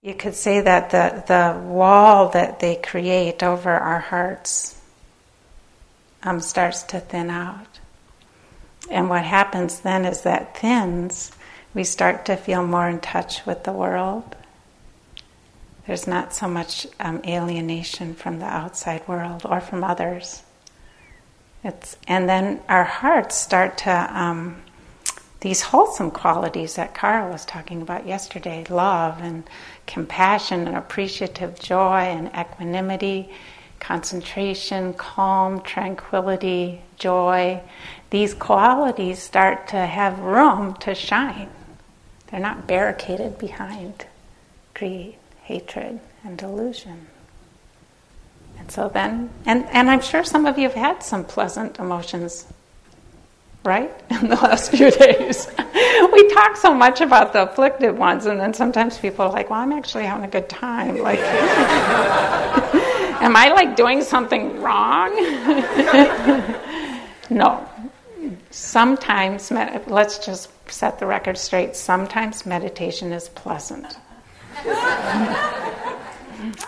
[0.02, 4.80] You could say that the the wall that they create over our hearts
[6.24, 7.78] um, starts to thin out.
[8.90, 11.30] And what happens then is that thins,
[11.74, 14.34] we start to feel more in touch with the world.
[15.88, 20.42] There's not so much um, alienation from the outside world or from others.
[21.64, 24.62] It's, and then our hearts start to, um,
[25.40, 29.42] these wholesome qualities that Carl was talking about yesterday love and
[29.88, 33.30] compassion and appreciative joy and equanimity,
[33.80, 37.60] concentration, calm, tranquility, joy
[38.10, 41.50] these qualities start to have room to shine.
[42.30, 44.06] They're not barricaded behind
[44.74, 45.17] greed,
[45.48, 47.06] hatred, and delusion.
[48.58, 52.46] And so then, and, and I'm sure some of you have had some pleasant emotions,
[53.64, 55.48] right, in the last few days.
[56.12, 59.60] we talk so much about the afflicted ones, and then sometimes people are like, well,
[59.60, 60.98] I'm actually having a good time.
[60.98, 61.18] Like,
[63.22, 65.14] am I like doing something wrong?
[67.30, 67.66] no,
[68.50, 73.96] sometimes, let's just set the record straight, sometimes meditation is pleasant.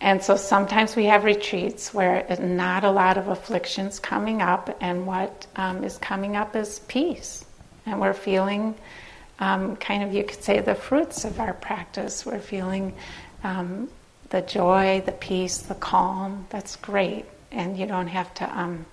[0.00, 5.06] and so sometimes we have retreats where not a lot of afflictions coming up, and
[5.06, 7.44] what um, is coming up is peace.
[7.86, 8.74] And we're feeling
[9.38, 12.24] um, kind of, you could say, the fruits of our practice.
[12.24, 12.94] We're feeling
[13.42, 13.88] um,
[14.30, 16.46] the joy, the peace, the calm.
[16.50, 17.24] That's great.
[17.50, 18.86] And you don't have to um,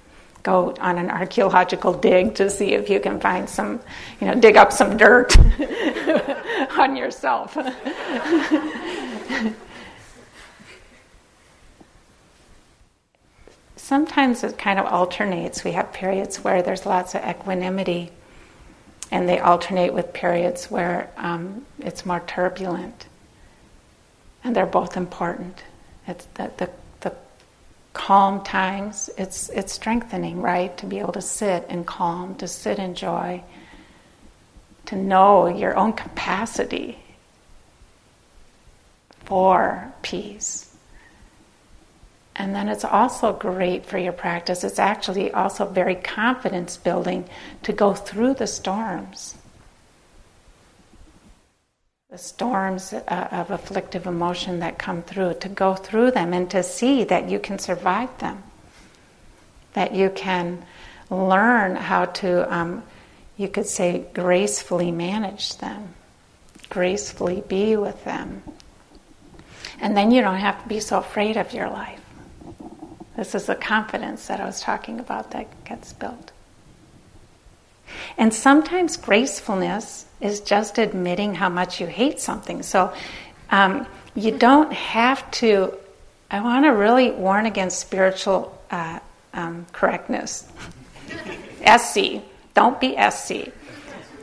[0.47, 3.81] go on an archaeological dig to see if you can find some,
[4.21, 5.37] you know, dig up some dirt
[6.77, 7.57] on yourself.
[13.75, 15.65] Sometimes it kind of alternates.
[15.65, 18.11] We have periods where there's lots of equanimity,
[19.11, 23.07] and they alternate with periods where um, it's more turbulent.
[24.45, 25.63] And they're both important.
[26.07, 26.69] It's the, the
[27.97, 30.77] calm times, it's, it's strengthening, right?
[30.77, 33.43] To be able to sit in calm, to sit in joy,
[34.85, 36.99] to know your own capacity
[39.25, 40.75] for peace.
[42.35, 44.63] And then it's also great for your practice.
[44.63, 47.27] It's actually also very confidence building
[47.63, 49.35] to go through the storms
[52.09, 56.63] the storms uh, of afflictive emotion that come through, to go through them and to
[56.63, 58.41] see that you can survive them,
[59.73, 60.63] that you can
[61.09, 62.81] learn how to, um,
[63.35, 65.95] you could say, gracefully manage them,
[66.69, 68.41] gracefully be with them.
[69.81, 71.99] And then you don't have to be so afraid of your life.
[73.17, 76.31] This is the confidence that I was talking about that gets built.
[78.17, 82.63] And sometimes gracefulness is just admitting how much you hate something.
[82.63, 82.93] So
[83.49, 85.73] um, you don't have to.
[86.29, 88.99] I want to really warn against spiritual uh,
[89.33, 90.51] um, correctness.
[91.77, 92.21] SC.
[92.53, 93.51] Don't be SC.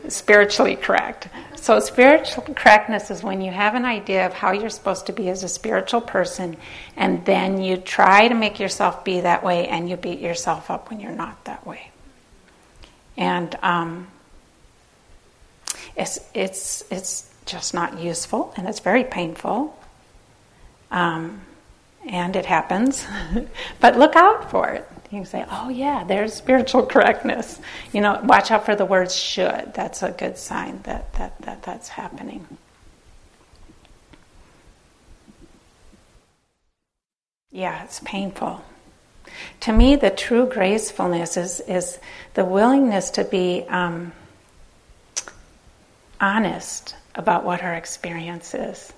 [0.09, 1.29] spiritually correct.
[1.55, 5.31] So, spiritual correctness is when you have an idea of how you're supposed to be
[5.31, 6.59] as a spiritual person,
[6.95, 10.91] and then you try to make yourself be that way, and you beat yourself up
[10.91, 11.91] when you're not that way.
[13.17, 14.09] And um,
[15.97, 19.79] it's, it's, it's just not useful, and it's very painful.
[20.91, 21.43] Um,
[22.07, 23.07] and it happens.
[23.81, 24.89] but look out for it.
[25.11, 27.61] You can say, oh, yeah, there's spiritual correctness.
[27.93, 29.73] You know, watch out for the words should.
[29.75, 32.47] That's a good sign that, that, that that's happening.
[37.53, 38.65] Yeah, it's painful.
[39.61, 41.99] To me, the true gracefulness is, is
[42.35, 44.13] the willingness to be um,
[46.21, 48.93] honest about what our experience is.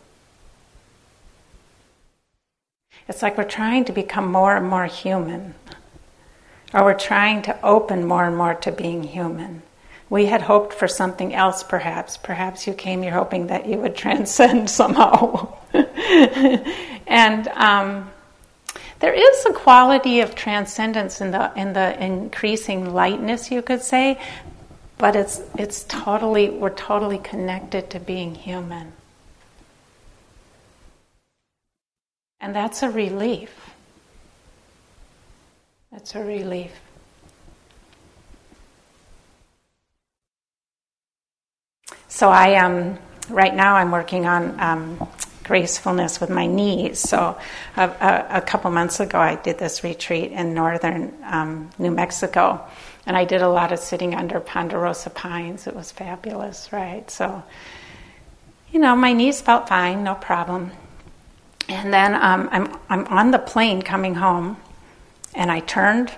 [3.09, 5.55] It's like we're trying to become more and more human
[6.75, 9.63] or we're trying to open more and more to being human.
[10.09, 12.17] We had hoped for something else, perhaps.
[12.17, 15.57] Perhaps you came here hoping that you would transcend somehow.
[15.73, 18.11] and um,
[19.01, 24.19] there is a quality of transcendence in the in the increasing lightness, you could say,
[24.99, 28.93] but it's it's totally we're totally connected to being human,
[32.41, 33.51] and that's a relief.
[35.93, 36.73] That's a relief.
[42.09, 45.09] So I um right now I'm working on um,
[45.47, 46.99] gracefulness with my knees.
[46.99, 47.39] So
[47.77, 52.67] a, a, a, couple months ago I did this retreat in northern um, New Mexico,
[53.07, 55.67] and I did a lot of sitting under ponderosa pines.
[55.67, 57.09] It was fabulous, right?
[57.11, 57.45] So
[58.73, 60.73] you know my knees felt fine, no problem.
[61.69, 64.57] And then um, I'm I'm on the plane coming home
[65.35, 66.13] and I turned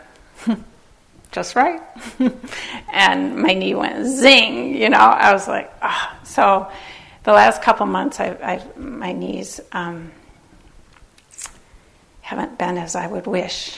[1.33, 1.83] just right,
[2.93, 4.75] and my knee went zing.
[4.75, 6.13] You know, I was like, ah.
[6.13, 6.25] Oh.
[6.25, 6.71] So
[7.29, 10.13] the last couple months, I've, I've my knees um,
[12.23, 13.77] haven't been as I would wish.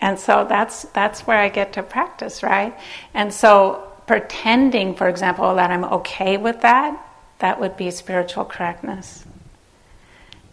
[0.00, 2.76] And so that's that's where I get to practice, right?
[3.14, 7.00] And so pretending, for example, that I'm okay with that,
[7.38, 9.24] that would be spiritual correctness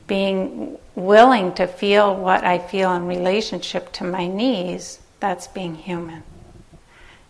[0.05, 6.21] being willing to feel what I feel in relationship to my knees, that's being human.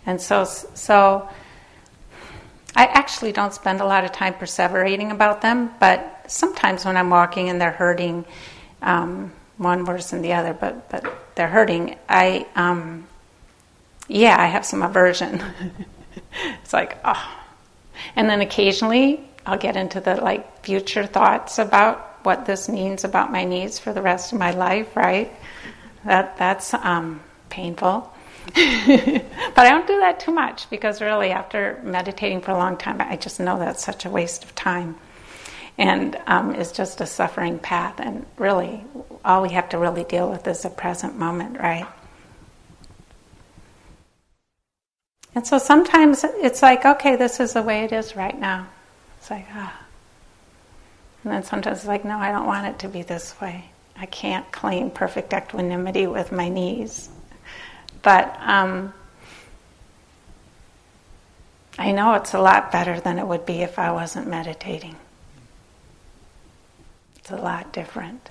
[0.05, 1.29] And so, so
[2.75, 7.09] I actually don't spend a lot of time perseverating about them, but sometimes when I'm
[7.09, 8.25] walking and they're hurting,
[8.81, 11.05] um, one worse than the other, but but
[11.35, 11.97] they're hurting.
[12.09, 13.07] I um,
[14.07, 15.41] yeah, I have some aversion.
[16.61, 17.41] it's like oh,
[18.15, 23.31] and then occasionally I'll get into the like future thoughts about what this means about
[23.31, 25.31] my needs for the rest of my life, right?
[26.05, 28.12] That that's um, painful.
[28.55, 32.99] but I don't do that too much because really, after meditating for a long time,
[32.99, 34.97] I just know that's such a waste of time,
[35.77, 37.99] and um, it's just a suffering path.
[37.99, 38.83] And really,
[39.23, 41.87] all we have to really deal with is the present moment, right?
[45.35, 48.67] And so sometimes it's like, okay, this is the way it is right now.
[49.17, 49.79] It's like, ah.
[51.23, 53.65] And then sometimes it's like, no, I don't want it to be this way.
[53.95, 57.09] I can't claim perfect equanimity with my knees.
[58.03, 58.93] But um,
[61.79, 64.95] I know it's a lot better than it would be if I wasn't meditating.
[67.17, 68.29] It's a lot different.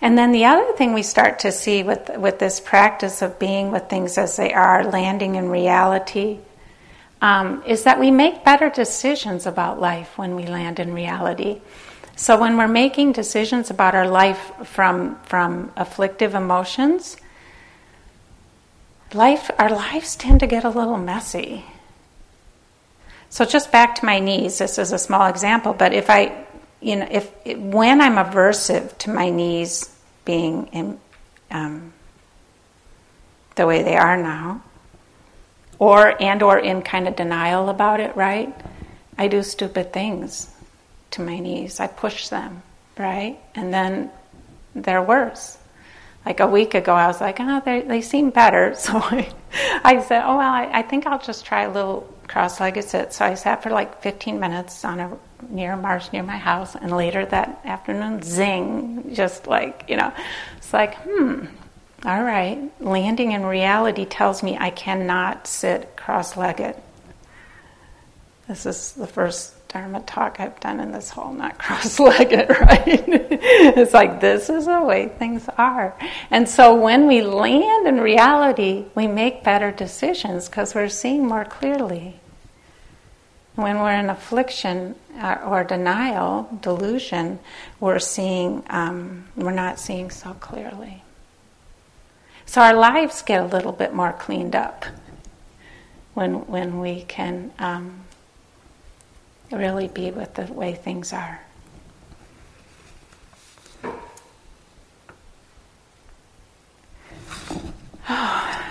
[0.00, 3.70] And then the other thing we start to see with, with this practice of being
[3.70, 6.38] with things as they are, landing in reality,
[7.20, 11.60] um, is that we make better decisions about life when we land in reality.
[12.16, 17.16] So when we're making decisions about our life from from afflictive emotions,
[19.14, 21.64] life our lives tend to get a little messy.
[23.30, 24.58] So just back to my knees.
[24.58, 26.44] This is a small example, but if I,
[26.80, 29.88] you know, if when I'm aversive to my knees
[30.26, 31.00] being in,
[31.50, 31.94] um,
[33.54, 34.62] the way they are now,
[35.78, 38.54] or and or in kind of denial about it, right?
[39.16, 40.51] I do stupid things
[41.12, 41.80] to my knees.
[41.80, 42.62] I push them,
[42.98, 43.38] right?
[43.54, 44.10] And then
[44.74, 45.58] they're worse.
[46.24, 48.74] Like a week ago, I was like, oh, they they seem better.
[48.78, 49.32] So I,
[49.84, 53.12] I said, oh, well, I, I, think I'll just try a little cross legged sit.
[53.12, 55.18] So I sat for like 15 minutes on a
[55.50, 56.74] near a marsh near my house.
[56.74, 60.12] And later that afternoon, zing, just like, you know,
[60.56, 61.46] it's like, hmm,
[62.04, 66.76] all right, landing in reality tells me I cannot sit cross legged.
[68.48, 73.04] This is the first Dharma talk I've done in this whole not cross legged, right?
[73.08, 75.96] it's like this is the way things are.
[76.30, 81.46] And so when we land in reality, we make better decisions because we're seeing more
[81.46, 82.20] clearly.
[83.54, 87.38] When we're in affliction uh, or denial, delusion,
[87.80, 91.02] we're seeing, um, we're not seeing so clearly.
[92.44, 94.84] So our lives get a little bit more cleaned up
[96.12, 98.04] when, when we can um,
[99.52, 101.40] really be with the way things are.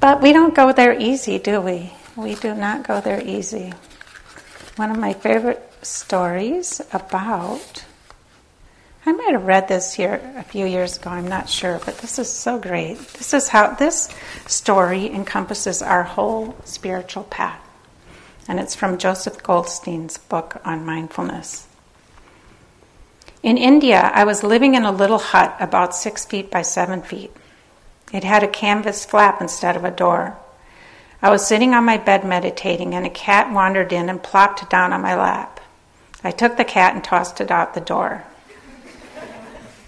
[0.00, 1.92] But we don't go there easy, do we?
[2.16, 3.72] We do not go there easy.
[4.74, 7.84] One of my favorite stories about
[9.04, 12.20] I might have read this here a few years ago, I'm not sure, but this
[12.20, 12.98] is so great.
[13.14, 14.08] This is how this
[14.46, 17.60] story encompasses our whole spiritual path.
[18.46, 21.66] And it's from Joseph Goldstein's book on mindfulness.
[23.42, 27.32] In India, I was living in a little hut about six feet by seven feet.
[28.12, 30.36] It had a canvas flap instead of a door.
[31.20, 34.92] I was sitting on my bed meditating, and a cat wandered in and plopped down
[34.92, 35.58] on my lap.
[36.22, 38.24] I took the cat and tossed it out the door.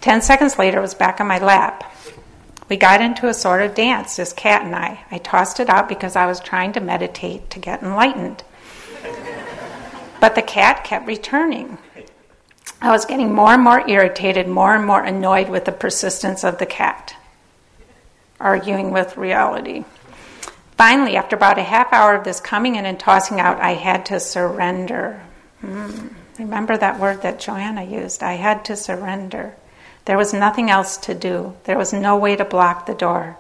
[0.05, 1.91] Ten seconds later, it was back on my lap.
[2.69, 5.03] We got into a sort of dance, this cat and I.
[5.11, 8.45] I tossed it out because I was trying to meditate to get enlightened.
[10.21, 11.79] But the cat kept returning.
[12.83, 16.59] I was getting more and more irritated, more and more annoyed with the persistence of
[16.59, 17.17] the cat,
[18.39, 19.87] arguing with reality.
[20.77, 24.05] Finally, after about a half hour of this coming in and tossing out, I had
[24.05, 25.23] to surrender.
[25.63, 26.13] Mm.
[26.39, 28.23] Remember that word that Joanna used?
[28.23, 29.57] I had to surrender.
[30.05, 31.55] There was nothing else to do.
[31.65, 33.39] There was no way to block the door.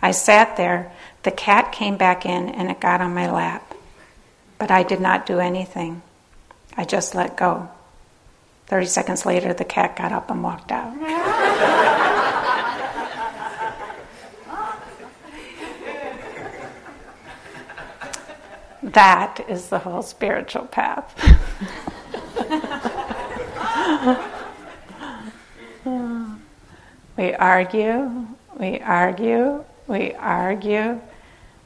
[0.00, 0.92] I sat there.
[1.24, 3.74] The cat came back in and it got on my lap.
[4.58, 6.02] But I did not do anything.
[6.76, 7.68] I just let go.
[8.66, 10.94] 30 seconds later, the cat got up and walked out.
[18.82, 21.12] that is the whole spiritual path.
[25.86, 28.26] We argue,
[28.58, 31.00] we argue, we argue,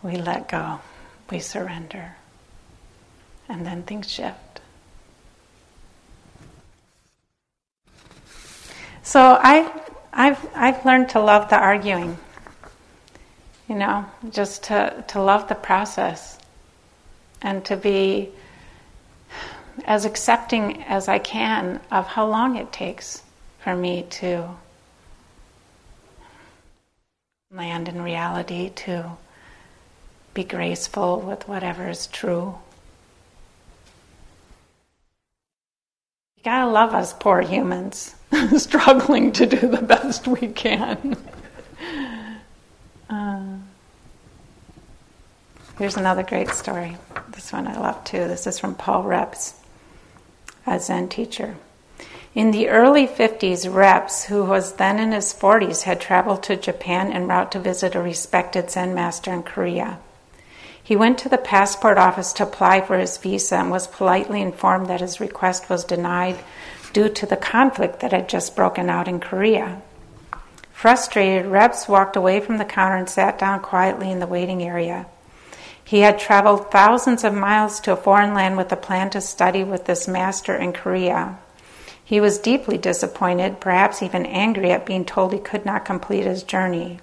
[0.03, 0.81] we let go,
[1.31, 2.17] we surrender.
[3.49, 4.61] And then things shift.
[9.03, 9.73] So I,
[10.13, 12.19] I've, I've learned to love the arguing,
[13.69, 16.39] you know, just to, to love the process
[17.41, 18.29] and to be
[19.87, 23.23] as accepting as I can of how long it takes
[23.61, 24.49] for me to
[27.53, 29.11] land in reality to
[30.33, 32.55] be graceful with whatever is true.
[36.37, 38.15] You gotta love us poor humans,
[38.57, 41.17] struggling to do the best we can.
[43.11, 43.57] uh,
[45.79, 46.97] here's another great story.
[47.35, 48.27] This one I love too.
[48.27, 49.55] This is from Paul Reps,
[50.67, 51.57] a Zen teacher.
[52.33, 57.13] In the early 50s, Reps, who was then in his 40s, had traveled to Japan
[57.13, 59.99] en route to visit a respected Zen master in Korea.
[60.81, 64.87] He went to the passport office to apply for his visa and was politely informed
[64.87, 66.39] that his request was denied
[66.93, 69.83] due to the conflict that had just broken out in Korea.
[70.73, 75.07] Frustrated, Reps walked away from the counter and sat down quietly in the waiting area.
[75.85, 79.65] He had traveled thousands of miles to a foreign land with a plan to study
[79.65, 81.37] with this master in Korea.
[82.11, 86.43] He was deeply disappointed, perhaps even angry at being told he could not complete his
[86.43, 86.99] journey.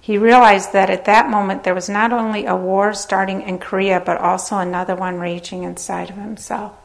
[0.00, 3.98] He realized that at that moment there was not only a war starting in Korea,
[3.98, 6.76] but also another one raging inside of himself.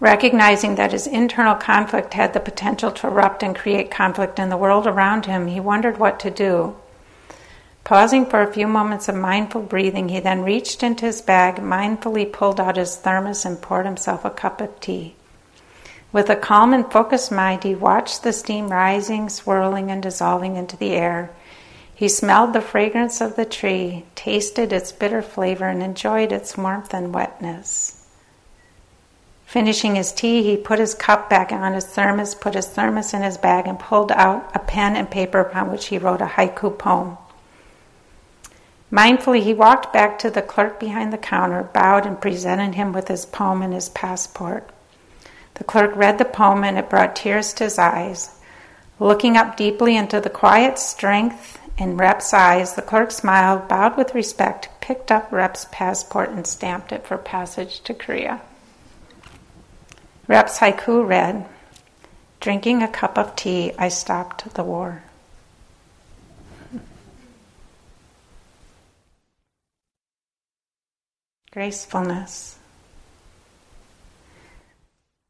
[0.00, 4.56] Recognizing that his internal conflict had the potential to erupt and create conflict in the
[4.56, 6.74] world around him, he wondered what to do.
[7.90, 12.32] Pausing for a few moments of mindful breathing, he then reached into his bag, mindfully
[12.32, 15.16] pulled out his thermos, and poured himself a cup of tea.
[16.12, 20.76] With a calm and focused mind, he watched the steam rising, swirling, and dissolving into
[20.76, 21.30] the air.
[21.92, 26.94] He smelled the fragrance of the tree, tasted its bitter flavor, and enjoyed its warmth
[26.94, 28.06] and wetness.
[29.46, 33.22] Finishing his tea, he put his cup back on his thermos, put his thermos in
[33.22, 36.78] his bag, and pulled out a pen and paper upon which he wrote a haiku
[36.78, 37.18] poem.
[38.90, 43.06] Mindfully, he walked back to the clerk behind the counter, bowed, and presented him with
[43.06, 44.68] his poem and his passport.
[45.54, 48.40] The clerk read the poem, and it brought tears to his eyes.
[48.98, 54.14] Looking up deeply into the quiet strength In Reps' eyes, the clerk smiled, bowed with
[54.14, 58.42] respect, picked up Reps' passport, and stamped it for passage to Korea.
[60.26, 61.46] Reps' haiku read
[62.40, 65.02] Drinking a cup of tea, I stopped the war.
[71.52, 72.58] Gracefulness.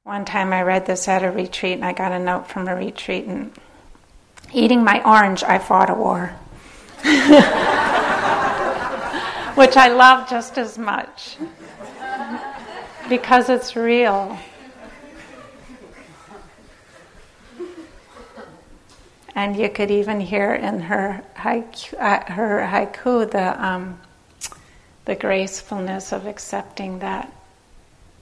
[0.03, 2.77] One time I read this at a retreat and I got a note from a
[2.77, 3.51] retreat and
[4.53, 6.37] eating my orange, I fought a war.
[9.55, 11.39] Which I love just as much
[13.09, 14.39] because it's real.
[19.35, 23.99] And you could even hear in her haiku, uh, her haiku the um,
[25.11, 27.33] the gracefulness of accepting that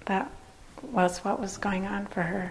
[0.06, 0.30] that
[0.90, 2.50] was what was going on for her.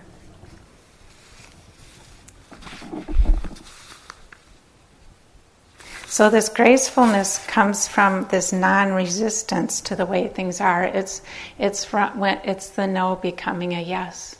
[6.05, 10.83] So this gracefulness comes from this non-resistance to the way things are.
[10.83, 11.23] It's
[11.57, 14.35] it's from it's the no becoming a yes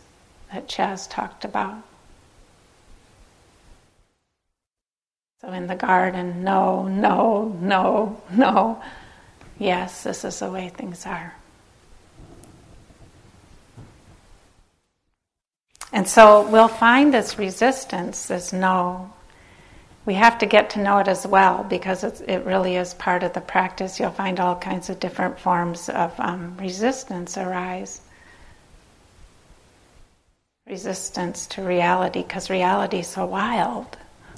[0.53, 1.81] that Chas talked about.
[5.41, 8.79] So in the garden, no, no, no, no.
[9.59, 11.33] Yes, this is the way things are.
[15.91, 19.13] And so we'll find this resistance, this no.
[20.05, 23.33] We have to get to know it as well because it really is part of
[23.33, 23.99] the practice.
[23.99, 28.01] You'll find all kinds of different forms of um, resistance arise.
[30.67, 33.97] Resistance to reality because reality is so wild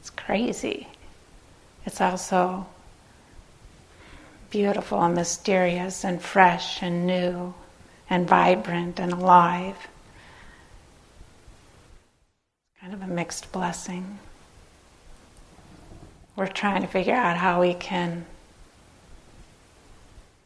[0.00, 0.88] it's crazy.
[1.84, 2.66] It's also
[4.50, 7.54] beautiful and mysterious and fresh and new
[8.08, 9.88] and vibrant and alive.
[12.80, 14.18] Kind of a mixed blessing.
[16.36, 18.24] We're trying to figure out how we can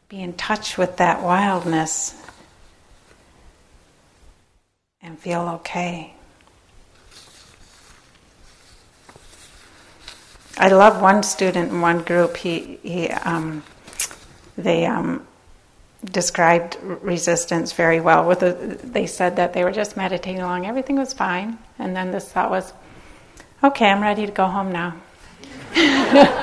[0.08, 2.14] be in touch with that wildness
[5.02, 6.14] and feel okay.
[10.56, 12.36] I love one student in one group.
[12.36, 13.62] He he um,
[14.56, 15.26] they um,
[16.04, 18.26] described resistance very well.
[18.26, 22.10] With a, they said that they were just meditating along, everything was fine, and then
[22.10, 22.72] this thought was,
[23.62, 24.94] "Okay, I'm ready to go home now."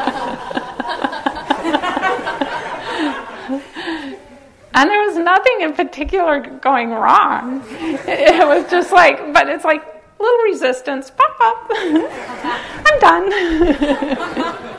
[4.74, 7.64] and there was nothing in particular going wrong.
[7.70, 9.84] It was just like, but it's like
[10.20, 11.68] little resistance, pop up.
[12.86, 14.76] I'm done.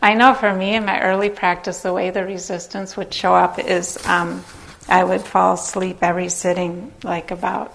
[0.00, 3.58] I know for me in my early practice, the way the resistance would show up
[3.58, 4.44] is um,
[4.88, 7.74] I would fall asleep every sitting, like about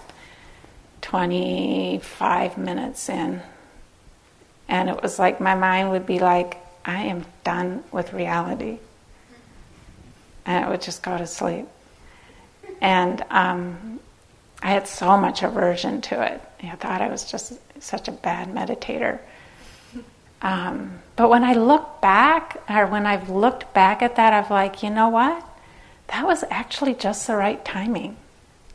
[1.02, 3.42] 25 minutes in.
[4.70, 8.80] And it was like my mind would be like, I am done with reality.
[10.46, 11.68] And it would just go to sleep.
[12.80, 14.00] And um,
[14.62, 16.42] I had so much aversion to it.
[16.64, 19.20] I thought I was just such a bad meditator.
[20.42, 24.82] Um, but when I look back, or when I've looked back at that, I've like,
[24.84, 25.48] you know what?
[26.08, 28.18] That was actually just the right timing.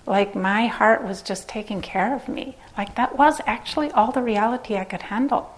[0.07, 2.57] Like my heart was just taking care of me.
[2.77, 5.55] Like that was actually all the reality I could handle.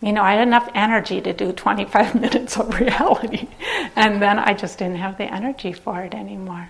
[0.00, 3.48] You know, I had enough energy to do 25 minutes of reality,
[3.96, 6.68] and then I just didn't have the energy for it anymore.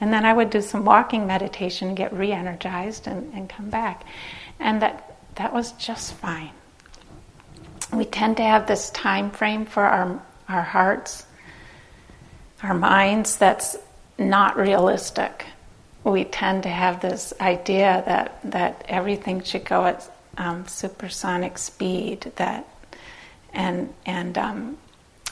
[0.00, 4.04] And then I would do some walking meditation, get re energized, and, and come back.
[4.58, 6.50] And that, that was just fine.
[7.92, 11.26] We tend to have this time frame for our, our hearts,
[12.62, 13.76] our minds, that's
[14.18, 15.44] not realistic.
[16.04, 22.32] We tend to have this idea that, that everything should go at um, supersonic speed,
[22.36, 22.66] that,
[23.52, 24.78] and, and um,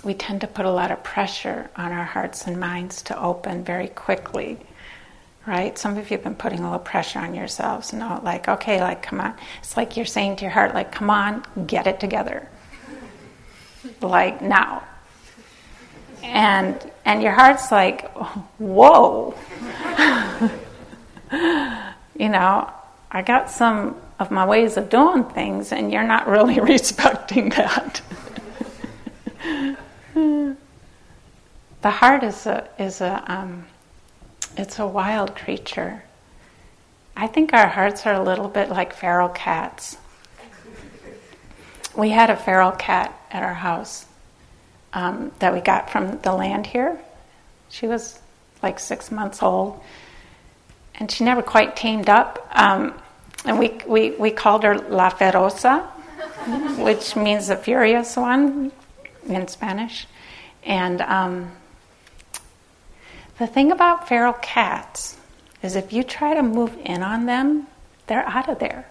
[0.04, 3.64] we tend to put a lot of pressure on our hearts and minds to open
[3.64, 4.58] very quickly
[5.46, 5.76] right?
[5.78, 8.80] Some of you have been putting a little pressure on yourselves you know like okay
[8.80, 9.34] like come on.
[9.60, 12.48] It's like you're saying to your heart like come on get it together.
[14.00, 14.82] Like now.
[16.22, 18.10] And and your heart's like
[18.58, 19.34] whoa.
[22.16, 22.70] You know
[23.12, 28.02] i got some of my ways of doing things and you're not really respecting that.
[31.82, 33.64] The heart is a is a um,
[34.56, 36.02] it's a wild creature.
[37.16, 39.96] I think our hearts are a little bit like feral cats.
[41.96, 44.06] We had a feral cat at our house
[44.92, 47.00] um, that we got from the land here.
[47.68, 48.18] She was
[48.62, 49.80] like six months old,
[50.94, 52.46] and she never quite tamed up.
[52.52, 52.94] Um,
[53.44, 55.82] and we, we, we called her La Ferosa,
[56.78, 58.72] which means the furious one
[59.26, 60.06] in Spanish.
[60.62, 61.52] And um,
[63.40, 65.16] the thing about feral cats
[65.62, 67.66] is if you try to move in on them,
[68.06, 68.86] they're out of there,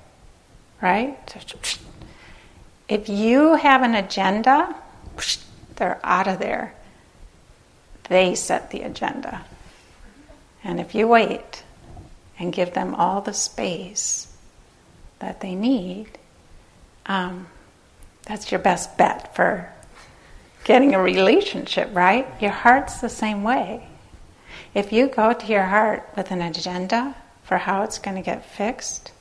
[0.82, 1.16] right?
[2.88, 4.76] If you have an agenda,
[5.76, 6.74] they're out of there.
[8.10, 9.46] They set the agenda.
[10.64, 11.64] And if you wait
[12.40, 14.36] and give them all the space
[15.20, 16.08] that they need,
[17.06, 17.46] um,
[18.24, 19.72] that's your best bet for
[20.64, 22.28] getting a relationship, right?
[22.42, 23.89] Your heart's the same way.
[24.74, 28.46] If you go to your heart with an agenda for how it's going to get
[28.46, 29.12] fixed,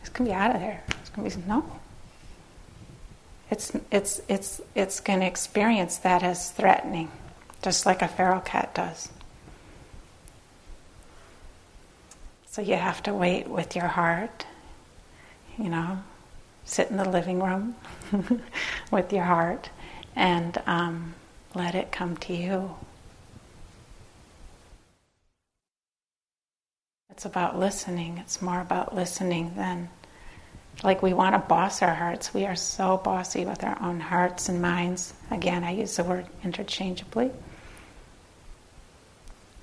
[0.00, 0.82] it's going to be out of there.
[1.00, 1.64] It's going to be no.
[3.50, 7.10] It's it's it's it's going to experience that as threatening,
[7.62, 9.10] just like a feral cat does.
[12.50, 14.44] So you have to wait with your heart.
[15.58, 16.02] You know,
[16.64, 17.74] sit in the living room
[18.90, 19.70] with your heart
[20.16, 21.14] and um,
[21.54, 22.74] let it come to you.
[27.12, 28.16] It's about listening.
[28.16, 29.90] It's more about listening than
[30.82, 32.32] like we want to boss our hearts.
[32.32, 35.12] We are so bossy with our own hearts and minds.
[35.30, 37.30] Again, I use the word interchangeably.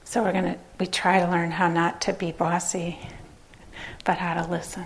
[0.03, 2.99] So we're going to we try to learn how not to be bossy,
[4.05, 4.85] but how to listen.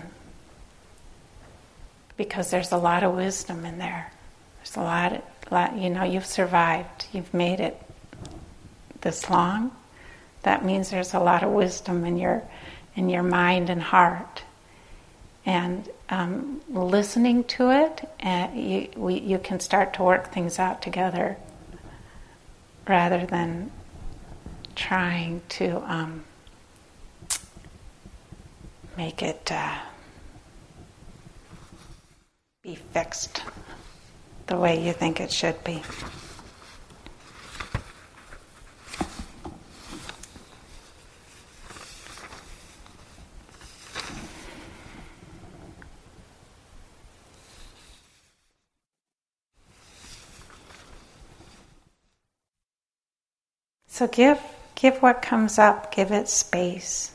[2.16, 4.10] Because there's a lot of wisdom in there.
[4.56, 7.08] There's a lot, lot you know, you've survived.
[7.12, 7.78] You've made it
[9.02, 9.70] this long
[10.44, 12.42] that means there's a lot of wisdom in your
[12.96, 14.42] in your mind and heart.
[15.46, 20.80] And um, listening to it, uh, you, we, you can start to work things out
[20.80, 21.36] together
[22.88, 23.70] rather than
[24.74, 26.24] trying to um,
[28.96, 29.78] make it uh,
[32.62, 33.42] be fixed
[34.46, 35.82] the way you think it should be.
[53.94, 54.40] So give
[54.74, 57.12] give what comes up, give it space.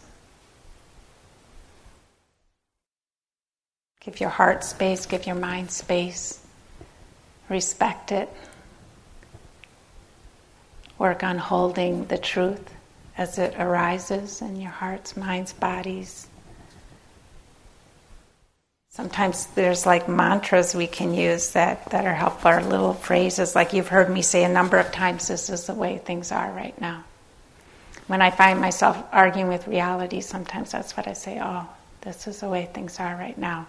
[3.99, 6.39] Give your heart space, give your mind space.
[7.49, 8.30] Respect it.
[10.97, 12.73] Work on holding the truth
[13.17, 16.28] as it arises in your hearts, minds, bodies.
[18.92, 23.72] Sometimes there's like mantras we can use that, that are helpful, or little phrases like
[23.72, 26.80] you've heard me say a number of times this is the way things are right
[26.82, 27.04] now.
[28.08, 31.70] When I find myself arguing with reality, sometimes that's what I say, oh,
[32.02, 33.68] this is the way things are right now.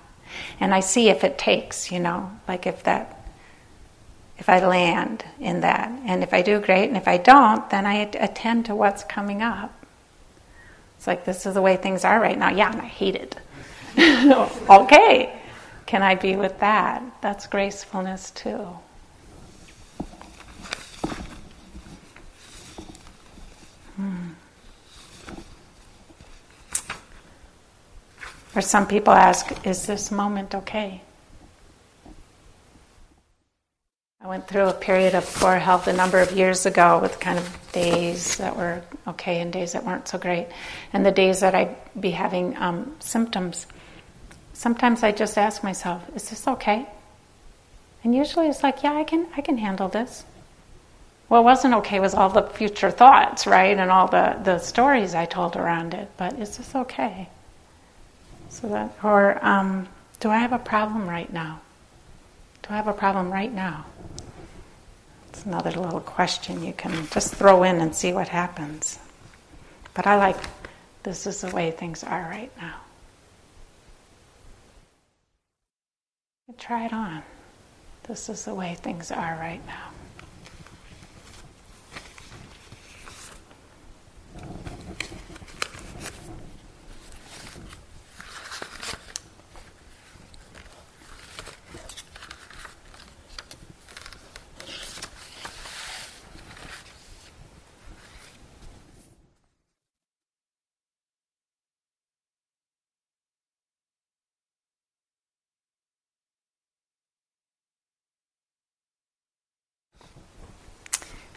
[0.59, 3.23] And I see if it takes, you know, like if that,
[4.39, 5.93] if I land in that.
[6.07, 6.89] And if I do, great.
[6.89, 9.75] And if I don't, then I attend to what's coming up.
[10.97, 12.49] It's like, this is the way things are right now.
[12.51, 13.37] Yeah, and I hate it.
[14.71, 15.41] okay,
[15.87, 17.03] can I be with that?
[17.21, 18.67] That's gracefulness too.
[23.97, 24.31] Hmm.
[28.55, 31.03] Or some people ask, is this moment okay?
[34.23, 37.39] I went through a period of poor health a number of years ago with kind
[37.39, 40.49] of days that were okay and days that weren't so great.
[40.93, 43.67] And the days that I'd be having um, symptoms,
[44.61, 46.87] sometimes I just ask myself, is this okay?
[48.05, 50.23] And usually it's like, yeah, I can, I can handle this.
[51.29, 53.79] What wasn't okay was all the future thoughts, right?
[53.79, 56.11] And all the, the stories I told around it.
[56.19, 57.31] But is this okay?
[58.51, 59.89] So that, or um,
[60.19, 61.63] do I have a problem right now?
[62.63, 63.87] Do I have a problem right now?
[65.31, 68.99] It's another little question you can just throw in and see what happens.
[69.95, 70.37] But I like
[71.03, 72.77] this is the way things are right now.
[76.59, 77.23] Try it on.
[78.05, 79.90] This is the way things are right now.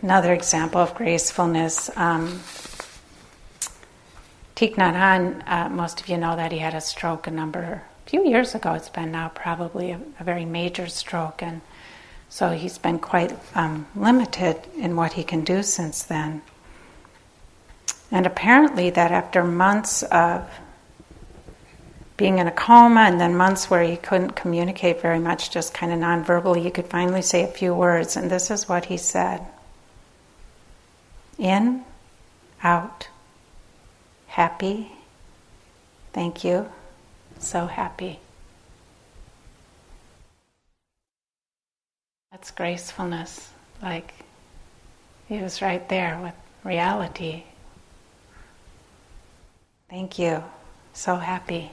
[0.03, 1.89] Another example of gracefulness.
[1.95, 2.41] Um,
[4.53, 7.83] Thich Nhat Hanh, uh, most of you know that he had a stroke a number,
[8.05, 8.73] a few years ago.
[8.73, 11.61] It's been now probably a, a very major stroke, and
[12.27, 16.41] so he's been quite um, limited in what he can do since then.
[18.11, 20.49] And apparently, that after months of
[22.17, 25.93] being in a coma and then months where he couldn't communicate very much, just kind
[25.93, 28.17] of nonverbally, he could finally say a few words.
[28.17, 29.47] And this is what he said
[31.43, 31.83] In,
[32.63, 33.09] out,
[34.27, 34.93] happy,
[36.13, 36.69] thank you,
[37.37, 38.21] so happy.
[42.31, 43.49] That's gracefulness.
[43.81, 44.13] Like
[45.27, 46.33] he was right there with
[46.63, 47.43] reality.
[49.89, 50.45] Thank you.
[50.93, 51.71] So happy.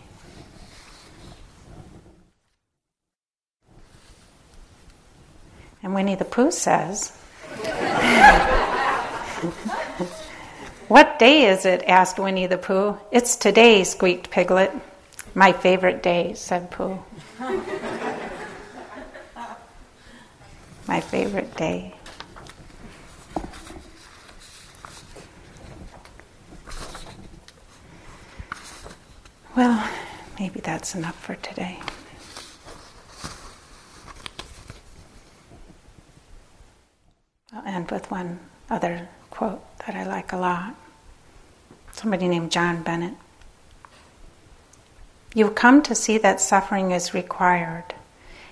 [5.81, 7.17] And Winnie the Pooh says,
[10.89, 11.83] What day is it?
[11.87, 12.99] asked Winnie the Pooh.
[13.11, 14.71] It's today, squeaked Piglet.
[15.35, 16.99] My favorite day, said Pooh.
[20.87, 21.95] My favorite day.
[29.57, 29.89] Well,
[30.39, 31.79] maybe that's enough for today.
[37.53, 39.09] I'll end with one other
[39.41, 40.75] quote that I like a lot.
[41.93, 43.15] Somebody named John Bennett.
[45.33, 47.95] You come to see that suffering is required,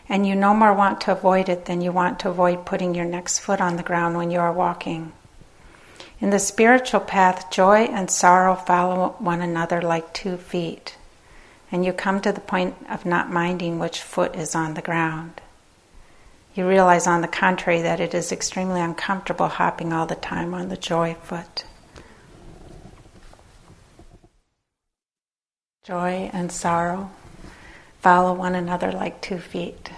[0.08, 3.04] and you no more want to avoid it than you want to avoid putting your
[3.04, 5.12] next foot on the ground when you are walking.
[6.20, 10.96] In the spiritual path, joy and sorrow follow one another like two feet,
[11.70, 15.42] and you come to the point of not minding which foot is on the ground.
[16.58, 20.70] You realize, on the contrary, that it is extremely uncomfortable hopping all the time on
[20.70, 21.64] the joy foot.
[25.84, 27.12] Joy and sorrow
[28.00, 29.92] follow one another like two feet.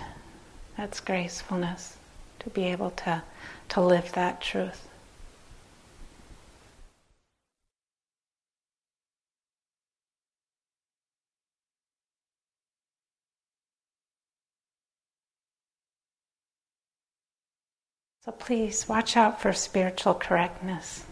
[0.76, 1.96] That's gracefulness,
[2.40, 3.22] to be able to,
[3.70, 4.86] to live that truth.
[18.24, 21.04] So please watch out for spiritual correctness.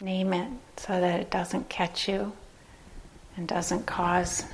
[0.00, 2.32] Name it so that it doesn't catch you
[3.36, 4.44] and doesn't cause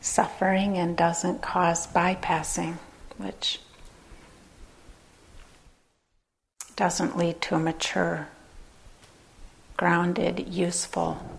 [0.00, 2.76] suffering and doesn't cause bypassing,
[3.18, 3.60] which
[6.76, 8.28] doesn't lead to a mature,
[9.76, 11.38] grounded, useful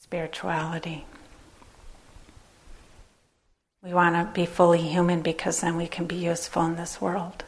[0.00, 1.04] spirituality.
[3.86, 7.44] We want to be fully human because then we can be useful in this world.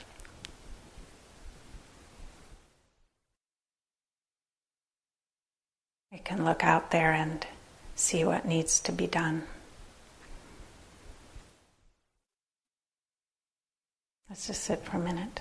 [6.13, 7.45] We can look out there and
[7.97, 9.43] see what needs to be done.
[14.31, 15.41] Let's just sit for a minute.